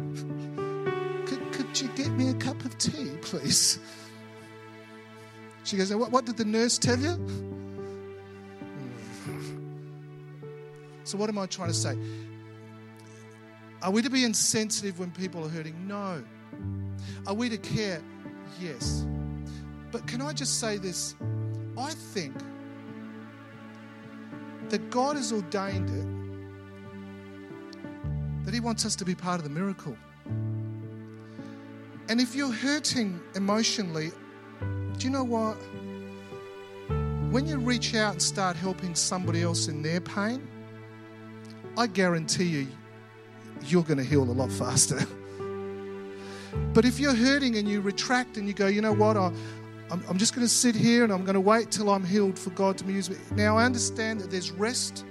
[1.28, 3.78] could, could you get me a cup of tea, please?
[5.64, 7.16] She goes, what, what did the nurse tell you?
[11.04, 11.96] So, what am I trying to say?
[13.84, 15.88] Are we to be insensitive when people are hurting?
[15.88, 16.24] No.
[17.28, 18.02] Are we to care?
[18.60, 19.06] Yes.
[19.92, 21.16] But can I just say this?
[21.78, 22.36] I think
[24.70, 26.08] that God has ordained it,
[28.46, 29.96] that He wants us to be part of the miracle.
[32.10, 34.12] And if you're hurting emotionally,
[34.98, 35.58] do you know what?
[37.32, 40.46] when you reach out and start helping somebody else in their pain,
[41.78, 42.68] I guarantee you,
[43.64, 45.00] you're going to heal a lot faster.
[46.74, 49.32] but if you're hurting and you retract and you go, you know what, I,
[49.90, 52.40] I'm, I'm just going to sit here and I'm going to wait till I'm healed
[52.40, 53.18] for God to use me.
[53.36, 55.06] Now, I understand that there's rest,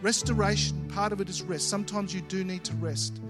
[0.00, 0.88] restoration.
[0.88, 1.68] Part of it is rest.
[1.68, 3.20] Sometimes you do need to rest.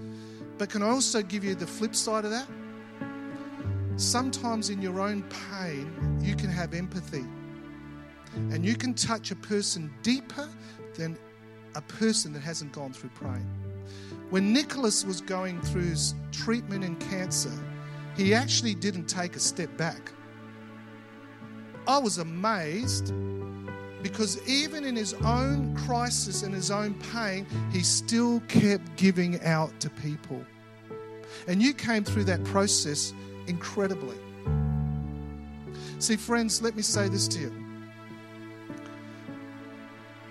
[0.57, 2.47] But can I also give you the flip side of that?
[3.95, 7.25] Sometimes in your own pain, you can have empathy.
[8.35, 10.49] And you can touch a person deeper
[10.95, 11.17] than
[11.75, 13.47] a person that hasn't gone through pain.
[14.29, 17.51] When Nicholas was going through his treatment in cancer,
[18.17, 20.11] he actually didn't take a step back.
[21.87, 23.13] I was amazed
[24.01, 29.77] because even in his own crisis and his own pain, he still kept giving out
[29.79, 30.43] to people.
[31.47, 33.13] And you came through that process
[33.47, 34.17] incredibly.
[35.99, 37.53] See, friends, let me say this to you.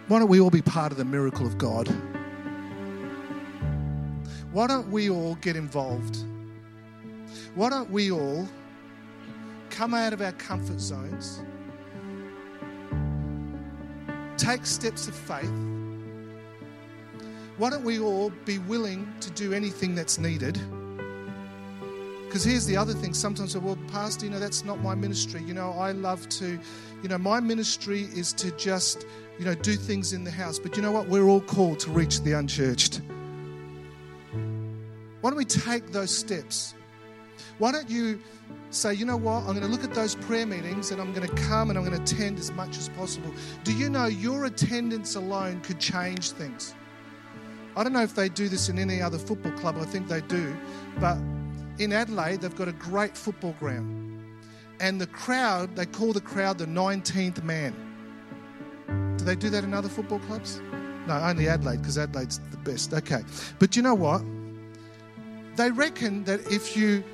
[0.08, 1.88] Why don't we all be part of the miracle of God?
[4.52, 6.18] Why don't we all get involved?
[7.54, 8.46] Why don't we all
[9.70, 11.42] come out of our comfort zones,
[14.36, 15.50] take steps of faith?
[17.58, 20.60] Why don't we all be willing to do anything that's needed?
[22.24, 23.12] Because here's the other thing.
[23.12, 25.42] Sometimes, well, Pastor, you know, that's not my ministry.
[25.42, 26.58] You know, I love to,
[27.02, 29.06] you know, my ministry is to just,
[29.38, 30.58] you know, do things in the house.
[30.58, 31.08] But you know what?
[31.08, 33.01] We're all called to reach the unchurched.
[35.22, 36.74] Why don't we take those steps?
[37.58, 38.20] Why don't you
[38.70, 39.44] say, you know what?
[39.44, 41.84] I'm going to look at those prayer meetings and I'm going to come and I'm
[41.84, 43.32] going to attend as much as possible.
[43.62, 46.74] Do you know your attendance alone could change things?
[47.76, 49.76] I don't know if they do this in any other football club.
[49.80, 50.56] I think they do.
[50.98, 51.18] But
[51.78, 54.20] in Adelaide, they've got a great football ground.
[54.80, 57.74] And the crowd, they call the crowd the 19th man.
[59.18, 60.60] Do they do that in other football clubs?
[61.06, 62.92] No, only Adelaide, because Adelaide's the best.
[62.92, 63.22] Okay.
[63.60, 64.22] But you know what?
[65.56, 67.04] They reckon that if you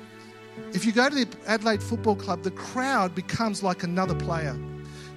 [0.73, 4.57] if you go to the Adelaide Football Club, the crowd becomes like another player.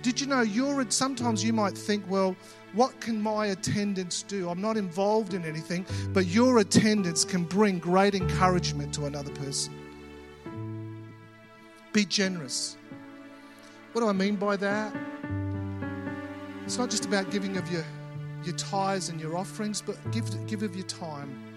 [0.02, 2.36] Did you know you're sometimes you might think, well,
[2.72, 4.48] what can my attendance do?
[4.48, 9.74] I'm not involved in anything, but your attendance can bring great encouragement to another person.
[11.92, 12.76] Be generous.
[13.92, 14.94] What do I mean by that?
[16.64, 17.84] It's not just about giving of your,
[18.44, 21.51] your tithes and your offerings, but give, give of your time.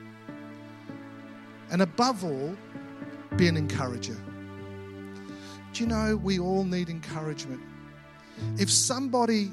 [1.71, 2.55] And above all,
[3.37, 4.17] be an encourager.
[5.73, 7.61] Do you know we all need encouragement?
[8.57, 9.51] If somebody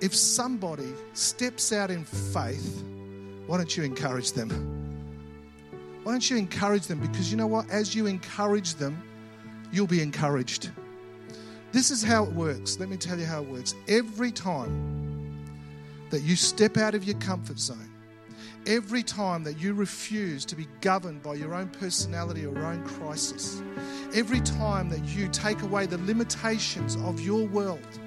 [0.00, 2.82] if somebody steps out in faith,
[3.46, 4.48] why don't you encourage them?
[6.02, 7.00] Why don't you encourage them?
[7.00, 7.68] Because you know what?
[7.68, 9.02] As you encourage them,
[9.70, 10.70] you'll be encouraged.
[11.72, 12.80] This is how it works.
[12.80, 13.74] Let me tell you how it works.
[13.88, 15.44] Every time
[16.08, 17.89] that you step out of your comfort zone,
[18.66, 23.62] every time that you refuse to be governed by your own personality or own crisis,
[24.14, 27.98] every time that you take away the limitations of your world,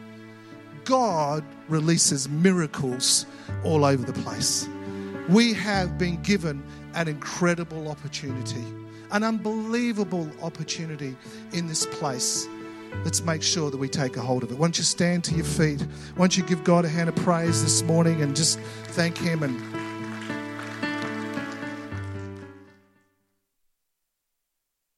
[0.85, 3.25] God releases miracles
[3.63, 4.67] all over the place.
[5.29, 8.63] We have been given an incredible opportunity,
[9.11, 11.15] an unbelievable opportunity
[11.53, 12.47] in this place.
[13.03, 14.59] Let's make sure that we take a hold of it.
[14.59, 15.83] Don't you stand to your feet?
[16.15, 19.82] Don't you give God a hand of praise this morning and just thank Him and